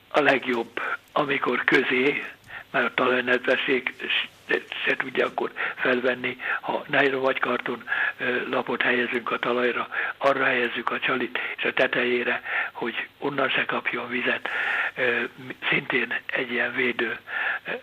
a 0.08 0.20
legjobb, 0.20 0.82
amikor 1.12 1.64
közé, 1.64 2.24
mert 2.72 2.86
a 2.86 2.94
talajnedvesség 2.94 3.96
se 4.86 4.96
tudja 4.96 5.26
akkor 5.26 5.52
felvenni, 5.76 6.38
ha 6.62 6.84
nejlon 6.88 7.22
vagy 7.22 7.40
karton 7.40 7.84
lapot 8.50 8.82
helyezünk 8.82 9.32
a 9.32 9.40
talajra, 9.40 9.88
arra 10.18 10.46
helyezzük 10.46 10.90
a 10.92 11.00
csalit, 11.00 11.40
és 11.58 11.64
a 11.64 11.74
tetejére, 11.74 12.42
hogy 12.72 13.08
onnan 13.20 13.50
se 13.50 13.66
kapjon 13.66 14.10
vizet. 14.10 14.50
Szintén 15.70 16.14
egy 16.26 16.52
ilyen 16.52 16.76
védő 16.76 17.18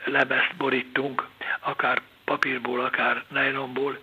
lemezt 0.05 0.57
borítunk, 0.57 1.27
akár 1.61 2.01
papírból, 2.25 2.81
akár 2.85 3.25
nejlonból. 3.29 3.99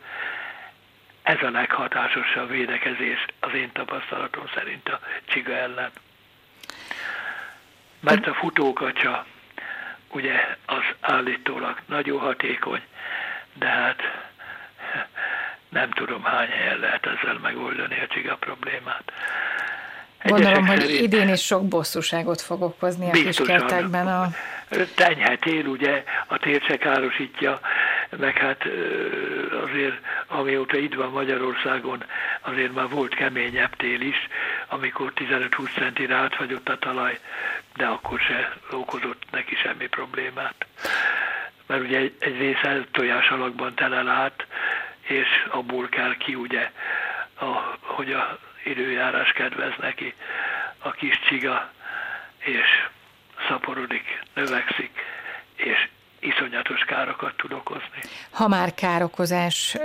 Ez 1.23 1.41
a 1.41 1.49
leghatásosabb 1.49 2.49
védekezés 2.49 3.25
az 3.39 3.53
én 3.53 3.71
tapasztalatom 3.71 4.43
szerint 4.53 4.89
a 4.89 4.99
csiga 5.25 5.53
ellen. 5.53 5.91
Mert 7.99 8.27
a 8.27 8.33
futókacsa 8.33 9.25
ugye 10.11 10.57
az 10.65 10.83
állítólag 10.99 11.81
nagyon 11.85 12.19
hatékony, 12.19 12.81
de 13.53 13.67
hát 13.67 14.01
nem 15.69 15.91
tudom 15.91 16.23
hány 16.23 16.49
helyen 16.49 16.79
lehet 16.79 17.05
ezzel 17.05 17.39
megoldani 17.41 17.99
a 17.99 18.07
csiga 18.07 18.35
problémát. 18.35 19.11
Gondolom, 20.23 20.67
hogy 20.67 20.79
szerint 20.79 20.99
idén 20.99 21.29
is 21.29 21.41
sok 21.45 21.67
bosszúságot 21.67 22.41
fog 22.41 22.61
okozni 22.61 23.07
a 23.07 23.11
kiskertekben. 23.11 24.07
A... 24.07 24.27
Tenyhetél, 24.95 25.65
ugye, 25.65 26.03
a 26.27 26.37
tér 26.37 26.61
se 26.67 26.77
károsítja, 26.77 27.59
meg 28.17 28.37
hát 28.37 28.63
azért, 29.63 29.95
amióta 30.27 30.77
itt 30.77 30.93
van 30.93 31.11
Magyarországon, 31.11 32.03
azért 32.41 32.73
már 32.73 32.89
volt 32.89 33.15
keményebb 33.15 33.75
tél 33.75 34.01
is, 34.01 34.27
amikor 34.67 35.11
15-20 35.15 35.73
centire 35.77 36.15
átfagyott 36.15 36.69
a 36.69 36.77
talaj, 36.77 37.19
de 37.79 37.85
akkor 37.87 38.19
se 38.19 38.53
okozott 38.71 39.23
neki 39.31 39.55
semmi 39.55 39.87
problémát. 39.87 40.65
Mert 41.65 41.81
ugye 41.81 41.97
egy, 41.97 42.15
egy 42.19 42.37
része 42.37 42.83
tojás 42.91 43.29
alakban 43.29 43.75
telel 43.75 44.07
át, 44.07 44.45
és 45.01 45.27
abból 45.49 45.87
kell 45.89 46.15
ki 46.17 46.35
ugye, 46.35 46.71
a, 47.39 47.45
hogy 47.79 48.11
a 48.11 48.39
időjárás 48.63 49.31
kedvez 49.31 49.73
neki, 49.79 50.13
a 50.79 50.91
kis 50.91 51.19
csiga, 51.19 51.71
és 52.37 52.87
szaporodik, 53.47 54.21
növekszik, 54.33 55.05
és 55.55 55.87
iszonyatos 56.19 56.79
károkat 56.79 57.35
tud 57.37 57.51
okozni. 57.53 57.99
Ha 58.31 58.47
már 58.47 58.73
károkozás, 58.73 59.75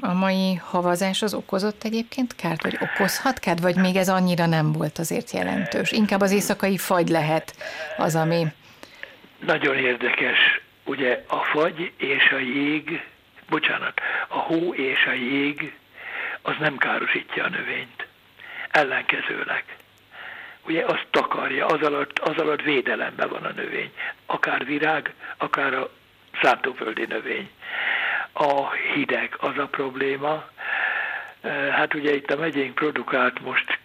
a 0.00 0.12
mai 0.12 0.54
havazás 0.54 1.22
az 1.22 1.34
okozott 1.34 1.84
egyébként 1.84 2.34
kárt, 2.34 2.62
vagy 2.62 2.78
okozhat 2.80 3.38
kárt, 3.38 3.60
vagy 3.60 3.76
még 3.76 3.96
ez 3.96 4.08
annyira 4.08 4.46
nem 4.46 4.72
volt 4.72 4.98
azért 4.98 5.30
jelentős? 5.30 5.92
Inkább 5.92 6.20
az 6.20 6.32
éjszakai 6.32 6.76
fagy 6.76 7.08
lehet 7.08 7.54
az, 7.96 8.14
ami... 8.14 8.46
Nagyon 9.38 9.76
érdekes. 9.76 10.38
Ugye 10.84 11.24
a 11.28 11.36
fagy 11.36 11.92
és 11.96 12.30
a 12.30 12.38
jég, 12.38 13.04
bocsánat, 13.48 14.00
a 14.28 14.38
hó 14.38 14.74
és 14.74 15.04
a 15.06 15.12
jég 15.12 15.72
az 16.42 16.54
nem 16.60 16.76
károsítja 16.76 17.44
a 17.44 17.48
növényt. 17.48 18.06
Ellenkezőleg 18.70 19.64
ugye 20.68 20.84
azt 20.84 21.06
takarja, 21.10 21.66
az 21.66 21.82
alatt, 21.82 22.18
az 22.18 22.38
alatt 22.38 22.62
védelemben 22.62 23.28
van 23.28 23.44
a 23.44 23.52
növény. 23.52 23.92
Akár 24.26 24.64
virág, 24.64 25.14
akár 25.36 25.74
a 25.74 25.90
szántóföldi 26.42 27.04
növény. 27.08 27.50
A 28.32 28.70
hideg 28.72 29.34
az 29.38 29.58
a 29.58 29.66
probléma. 29.66 30.44
Hát 31.70 31.94
ugye 31.94 32.14
itt 32.14 32.30
a 32.30 32.36
megyénk 32.36 32.74
produkált 32.74 33.40
most 33.40 33.78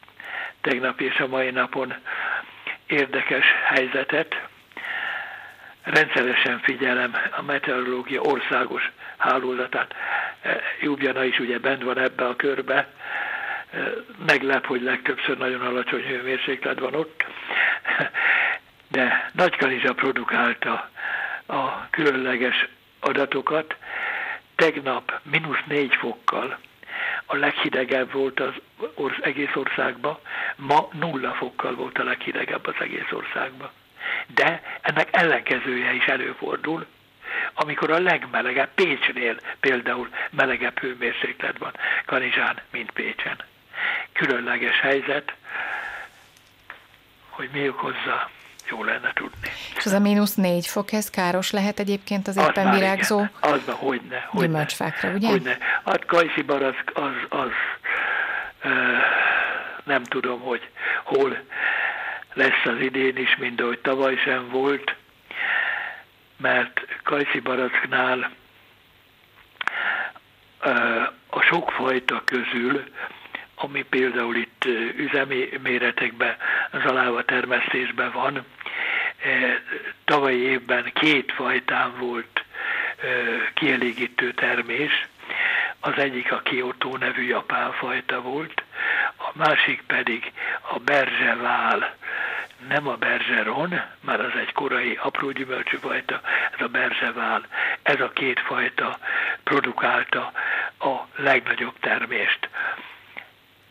tegnap 0.62 1.02
és 1.02 1.20
a 1.20 1.28
mai 1.28 1.50
napon 1.50 1.94
érdekes 2.88 3.46
helyzetet. 3.66 4.42
Rendszeresen 5.84 6.60
figyelem 6.60 7.16
a 7.38 7.42
meteorológia 7.42 8.22
országos 8.22 8.92
hálózatát. 9.18 9.94
Jubjana 10.82 11.24
is 11.24 11.40
ugye 11.40 11.60
bent 11.60 11.84
van 11.84 11.98
ebbe 11.98 12.26
a 12.26 12.36
körbe, 12.36 12.88
meglep, 14.26 14.66
hogy 14.66 14.82
legtöbbször 14.82 15.38
nagyon 15.38 15.62
alacsony 15.62 16.02
hőmérséklet 16.02 16.80
van 16.80 16.96
ott, 16.96 17.26
de 18.88 19.32
Nagykanizsa 19.34 19.94
produkálta 19.94 20.90
a 21.46 21.90
különleges 21.90 22.68
adatokat. 23.00 23.76
Tegnap 24.56 25.20
mínusz 25.24 25.64
négy 25.68 25.96
fokkal 25.96 26.58
a 27.26 27.36
leghidegebb 27.36 28.12
volt 28.12 28.40
az 28.40 28.54
orsz, 28.94 29.18
egész 29.22 29.56
országban, 29.56 30.18
ma 30.56 30.90
nulla 30.92 31.32
fokkal 31.32 31.76
volt 31.76 31.98
a 31.98 32.04
leghidegebb 32.04 32.68
az 32.68 32.76
egész 32.80 33.12
országban. 33.12 33.70
De 34.28 34.62
ennek 34.82 35.08
ellenkezője 35.12 35.94
is 35.94 36.06
előfordul, 36.06 36.86
amikor 37.54 37.92
a 37.92 38.00
legmelegebb 38.00 38.70
Pécsnél 38.76 39.38
például 39.60 40.10
melegebb 40.30 40.80
hőmérséklet 40.80 41.58
van 41.58 41.74
Kanizsán, 42.06 42.62
mint 42.72 42.92
Pécsen 42.92 43.38
különleges 44.14 44.80
helyzet, 44.80 45.34
hogy 47.30 47.50
mi 47.54 47.70
okozza, 47.70 48.30
jó 48.70 48.84
lenne 48.84 49.12
tudni. 49.14 49.50
És 49.78 49.86
az 49.86 49.92
a 49.92 50.00
mínusz 50.00 50.36
négy 50.36 50.68
fok, 50.68 50.92
ez 50.92 51.10
káros 51.10 51.52
lehet 51.52 51.80
egyébként 51.80 52.28
az 52.28 52.38
éppen 52.38 52.68
az 52.68 52.76
virágzó 52.76 53.18
igen. 53.20 53.32
Az 53.40 53.62
már 53.68 53.76
hogyne, 53.80 54.26
hogyne. 54.28 54.48
Gyümölcsfákra, 54.48 55.10
ugye? 55.10 55.28
Hogyne. 55.28 55.58
Hát 55.86 56.06
kajszibar 56.06 56.64
az, 56.64 56.76
az, 56.94 57.14
az 57.30 57.52
ö, 58.62 58.98
nem 59.84 60.04
tudom, 60.04 60.40
hogy 60.40 60.70
hol 61.04 61.44
lesz 62.34 62.66
az 62.66 62.80
idén 62.80 63.18
is, 63.18 63.36
mint 63.40 63.62
ahogy 63.62 63.80
tavaly 63.80 64.16
sem 64.16 64.50
volt, 64.50 64.96
mert 66.38 66.82
kajszibaracknál 67.04 68.32
a 71.30 71.42
sokfajta 71.42 72.22
közül 72.26 72.84
ami 73.56 73.84
például 73.90 74.36
itt 74.36 74.66
üzemi 74.98 75.50
méretekben, 75.64 76.36
zaláva 76.86 77.24
termesztésben 77.26 78.12
van. 78.12 78.46
Tavalyi 80.06 80.42
évben 80.42 80.92
két 80.94 81.32
fajtán 81.32 81.94
volt 81.98 82.46
kielégítő 83.54 84.34
termés, 84.34 85.08
az 85.80 85.98
egyik 85.98 86.32
a 86.32 86.42
Kyoto 86.44 86.98
nevű 86.98 87.28
japán 87.28 87.72
fajta 87.72 88.22
volt, 88.22 88.64
a 89.18 89.30
másik 89.34 89.82
pedig 89.88 90.32
a 90.72 90.80
berzsevál, 90.80 91.96
nem 92.68 92.88
a 92.88 92.96
berzseron, 92.96 93.82
már 94.00 94.20
az 94.20 94.32
egy 94.40 94.52
korai 94.52 95.00
apró 95.02 95.32
gyümölcsű 95.32 95.78
fajta, 95.78 96.22
ez 96.58 96.66
a 96.66 96.68
berzsevál, 96.68 97.46
ez 97.82 98.00
a 98.00 98.10
két 98.10 98.40
fajta 98.40 98.98
produkálta 99.44 100.32
a 100.80 100.94
legnagyobb 101.16 101.80
termést. 101.80 102.50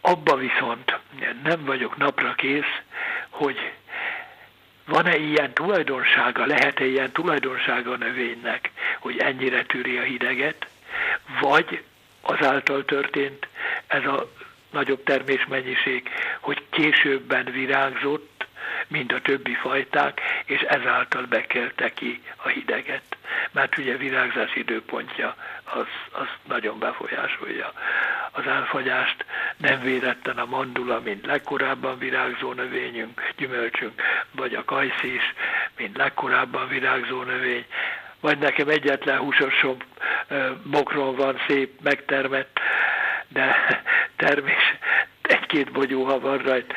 Abba 0.05 0.37
viszont 0.37 0.99
nem 1.43 1.65
vagyok 1.65 1.97
napra 1.97 2.35
kész, 2.35 2.81
hogy 3.29 3.73
van-e 4.87 5.17
ilyen 5.17 5.53
tulajdonsága, 5.53 6.47
lehet-e 6.47 6.85
ilyen 6.85 7.13
tulajdonsága 7.13 7.93
a 7.93 7.97
növénynek, 7.97 8.71
hogy 8.99 9.19
ennyire 9.19 9.65
tűri 9.65 9.99
a 9.99 10.03
hideget, 10.03 10.67
vagy 11.41 11.83
azáltal 12.21 12.85
történt 12.85 13.49
ez 13.87 14.05
a 14.05 14.31
nagyobb 14.71 15.03
termésmennyiség, 15.03 16.09
hogy 16.41 16.63
későbben 16.71 17.45
virágzott, 17.45 18.47
mint 18.89 19.13
a 19.13 19.21
többi 19.21 19.55
fajták, 19.55 20.21
és 20.45 20.61
ezáltal 20.61 21.23
bekelte 21.23 21.93
ki 21.93 22.23
a 22.37 22.49
hideget. 22.49 23.17
Mert 23.51 23.79
ugye 23.79 23.97
virágzás 23.97 24.57
időpontja 24.57 25.37
az, 25.65 25.87
az 26.13 26.27
nagyon 26.49 26.79
befolyásolja. 26.79 27.73
Az 28.31 28.47
elfagyást, 28.47 29.25
nem 29.57 29.81
védetten 29.81 30.39
a 30.39 30.47
mandula, 30.47 31.01
mint 31.01 31.27
legkorábban 31.27 31.99
virágzó 31.99 32.53
növényünk, 32.53 33.23
gyümölcsünk, 33.37 34.03
vagy 34.31 34.55
a 34.55 34.65
kajszis, 34.65 35.35
mint 35.77 35.97
legkorábban 35.97 36.69
virágzó 36.69 37.23
növény, 37.23 37.67
vagy 38.21 38.39
nekem 38.39 38.69
egyetlen 38.69 39.19
húsosom 39.19 39.77
bokron 40.63 41.17
van 41.17 41.39
szép, 41.47 41.81
megtermett, 41.83 42.61
de 43.29 43.57
termés 44.17 44.75
egy-két 45.23 45.73
bogyó, 45.73 46.05
ha 46.05 46.21
van 46.21 46.39
rajt, 46.39 46.75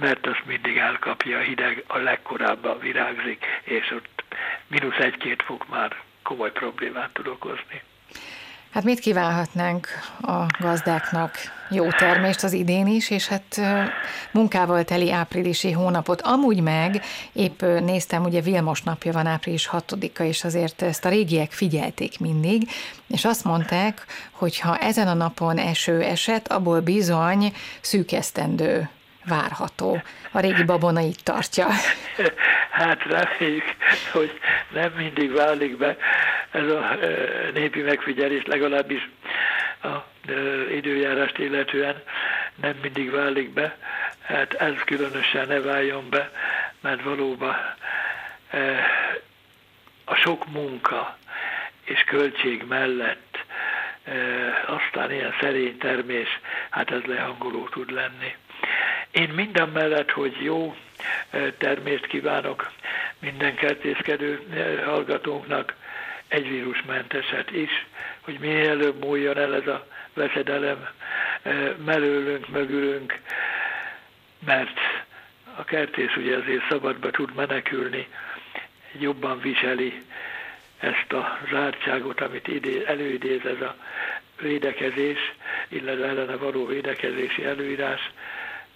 mert 0.00 0.26
azt 0.26 0.42
mindig 0.46 0.76
elkapja 0.76 1.38
a 1.38 1.42
hideg, 1.42 1.84
a 1.86 1.98
legkorábban 1.98 2.78
virágzik, 2.78 3.44
és 3.64 3.90
ott 3.90 4.24
mínusz 4.66 4.98
egy-két 4.98 5.42
fok 5.42 5.68
már 5.68 5.96
komoly 6.22 6.52
problémát 6.52 7.10
tud 7.12 7.26
okozni. 7.26 7.82
Hát 8.72 8.84
mit 8.84 8.98
kívánhatnánk 9.00 9.88
a 10.20 10.46
gazdáknak? 10.58 11.36
Jó 11.70 11.88
termést 11.88 12.42
az 12.42 12.52
idén 12.52 12.86
is, 12.86 13.10
és 13.10 13.28
hát 13.28 13.60
munkával 14.30 14.84
teli 14.84 15.12
áprilisi 15.12 15.72
hónapot. 15.72 16.20
Amúgy 16.20 16.60
meg, 16.60 17.02
épp 17.32 17.60
néztem, 17.60 18.24
ugye 18.24 18.40
Vilmos 18.40 18.82
napja 18.82 19.12
van 19.12 19.26
április 19.26 19.68
6-a, 19.72 20.22
és 20.22 20.44
azért 20.44 20.82
ezt 20.82 21.04
a 21.04 21.08
régiek 21.08 21.52
figyelték 21.52 22.18
mindig, 22.20 22.62
és 23.06 23.24
azt 23.24 23.44
mondták, 23.44 24.04
hogy 24.30 24.60
ha 24.60 24.78
ezen 24.78 25.08
a 25.08 25.14
napon 25.14 25.58
eső 25.58 26.02
eset, 26.02 26.52
abból 26.52 26.80
bizony 26.80 27.52
szűkesztendő 27.80 28.88
várható. 29.28 30.02
A 30.32 30.40
régi 30.40 30.64
babona 30.64 31.00
így 31.00 31.20
tartja. 31.22 31.66
Hát 32.70 33.02
reméljük, 33.02 33.64
hogy 34.12 34.38
nem 34.72 34.92
mindig 34.96 35.32
válik 35.32 35.76
be 35.76 35.96
ez 36.50 36.70
a 36.70 36.96
népi 37.54 37.80
megfigyelés, 37.80 38.44
legalábbis 38.46 39.08
a 39.82 39.96
időjárást 40.70 41.38
illetően 41.38 42.02
nem 42.60 42.76
mindig 42.82 43.10
válik 43.10 43.50
be. 43.50 43.76
Hát 44.22 44.54
ez 44.54 44.74
különösen 44.84 45.46
ne 45.46 45.60
váljon 45.60 46.08
be, 46.10 46.30
mert 46.80 47.02
valóban 47.02 47.56
a 50.04 50.14
sok 50.14 50.52
munka 50.52 51.16
és 51.84 52.04
költség 52.04 52.64
mellett 52.68 53.28
aztán 54.66 55.12
ilyen 55.12 55.34
szerény 55.40 55.78
termés, 55.78 56.28
hát 56.70 56.90
ez 56.90 57.02
lehangoló 57.02 57.68
tud 57.68 57.90
lenni. 57.90 58.34
Én 59.10 59.28
minden 59.28 59.68
mellett, 59.68 60.10
hogy 60.10 60.36
jó 60.42 60.76
termést 61.58 62.06
kívánok 62.06 62.70
minden 63.18 63.54
kertészkedő 63.54 64.40
hallgatónknak, 64.84 65.74
egy 66.28 66.48
vírusmenteset 66.48 67.50
is, 67.50 67.86
hogy 68.20 68.38
minél 68.38 68.68
előbb 68.68 69.04
múljon 69.04 69.38
el 69.38 69.54
ez 69.54 69.66
a 69.66 69.86
veszedelem 70.14 70.88
mellőlünk, 71.84 72.48
mögülünk, 72.48 73.18
mert 74.46 74.78
a 75.56 75.64
kertész 75.64 76.16
ugye 76.16 76.36
azért 76.36 76.68
szabadba 76.68 77.10
tud 77.10 77.34
menekülni, 77.34 78.06
jobban 78.98 79.40
viseli 79.40 80.02
ezt 80.78 81.12
a 81.12 81.38
zártságot, 81.50 82.20
amit 82.20 82.48
idé, 82.48 82.82
előidéz 82.86 83.44
ez 83.44 83.60
a 83.60 83.76
védekezés, 84.40 85.18
illetve 85.68 86.06
ellene 86.06 86.36
való 86.36 86.66
védekezési 86.66 87.44
előírás, 87.44 88.10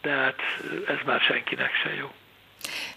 de 0.03 0.11
hát 0.11 0.41
ez 0.87 0.99
már 1.07 1.21
senkinek 1.21 1.75
se 1.75 1.95
jó. 1.95 2.11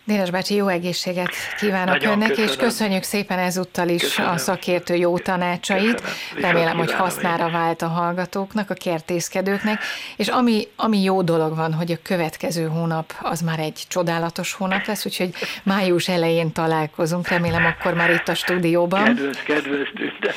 Dénes 0.08 0.30
bácsi, 0.30 0.56
jó 0.56 0.68
egészséget 0.68 1.30
kívánok 1.60 1.93
Nagyon 1.93 2.12
önnek, 2.12 2.28
köszönöm. 2.28 2.49
és 2.49 2.56
köszönjük 2.56 3.03
szépen 3.03 3.39
ezúttal 3.39 3.88
is 3.88 4.01
köszönöm. 4.01 4.32
a 4.32 4.38
szakértő 4.38 4.95
jó 4.95 5.18
tanácsait. 5.18 6.01
Köszönöm. 6.01 6.41
Remélem, 6.41 6.78
hogy 6.78 6.91
hasznára 6.93 7.49
vált 7.49 7.82
a 7.82 7.88
hallgatóknak, 7.88 8.70
a 8.70 8.74
kertészkedőknek, 8.74 9.82
és 10.16 10.28
ami, 10.28 10.68
ami 10.76 11.03
jó 11.03 11.22
dolog 11.22 11.56
van, 11.56 11.74
hogy 11.74 11.91
a 11.91 11.97
következő 12.03 12.66
hónap 12.68 13.14
az 13.22 13.41
már 13.41 13.60
egy 13.60 13.84
csodálatos 13.88 14.53
hónap 14.53 14.86
lesz, 14.86 15.06
úgyhogy 15.06 15.30
május 15.64 16.08
elején 16.08 16.51
találkozunk, 16.51 17.28
remélem 17.28 17.66
akkor 17.66 17.93
már 17.93 18.10
itt 18.10 18.28
a 18.28 18.36
stúdióban. 18.36 19.03
Kedves, 19.03 19.43
kedves, 19.43 19.93
de, 20.20 20.34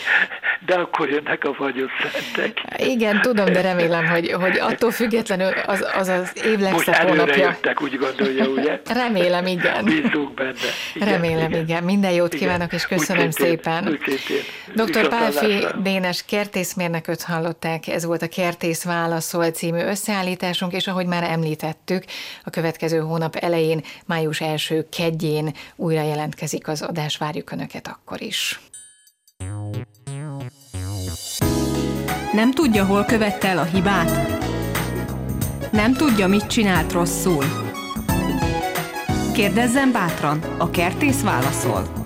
de 0.67 0.75
akkor 0.75 1.09
jönnek 1.09 1.45
a 1.45 1.55
fagyos 1.55 1.91
szentek. 2.13 2.61
Igen, 2.77 3.21
tudom, 3.21 3.53
de 3.53 3.61
remélem, 3.61 4.07
hogy, 4.07 4.33
hogy 4.33 4.59
attól 4.59 4.91
függetlenül 4.91 5.53
az 5.67 5.85
az, 5.99 6.09
az 6.09 6.45
év 6.45 6.59
legszebb 6.59 6.95
hónapja. 6.95 7.45
Jöttek, 7.49 7.83
úgy 7.83 7.99
gondolja, 7.99 8.45
ugye? 8.47 8.81
Remélem, 8.95 9.47
igen. 9.59 9.85
Bízunk 9.85 10.35
benne. 10.35 10.53
Igen, 10.95 11.09
Remélem, 11.09 11.51
igen. 11.51 11.63
igen. 11.63 11.85
Minden 11.85 12.13
jót 12.13 12.35
igen. 12.35 12.49
kívánok, 12.49 12.73
és 12.73 12.87
köszönöm 12.87 13.27
úgy 13.27 13.33
szépen. 13.33 13.99
Dr. 14.75 15.09
Pálfi 15.09 15.67
Dénes 15.83 16.25
kertészmérnököt 16.25 17.23
hallották, 17.23 17.87
ez 17.87 18.05
volt 18.05 18.23
a 18.23 18.29
Kertész 18.29 18.85
Válaszol 18.85 19.51
című 19.51 19.81
összeállításunk, 19.81 20.73
és 20.73 20.87
ahogy 20.87 21.07
már 21.07 21.23
említettük, 21.23 22.05
a 22.45 22.51
következő 22.51 22.99
hónap 22.99 23.37
elején, 23.37 23.83
május 24.07 24.41
első 24.41 24.87
kedjén 24.97 25.55
újra 25.77 26.03
jelentkezik 26.03 26.69
az 26.69 26.83
adás, 26.83 27.17
várjuk 27.17 27.51
Önöket 27.51 27.89
akkor 27.89 28.21
is. 28.21 28.61
Nem 32.33 32.51
tudja, 32.51 32.85
hol 32.85 33.05
követte 33.05 33.49
el 33.49 33.59
a 33.59 33.65
hibát? 33.65 34.11
Nem 35.73 35.95
tudja, 35.95 36.27
mit 36.27 36.47
csinált 36.47 36.93
rosszul? 36.93 37.68
Kérdezzen 39.39 39.93
bátran, 39.93 40.39
a 40.59 40.71
kertész 40.71 41.23
válaszol. 41.23 41.98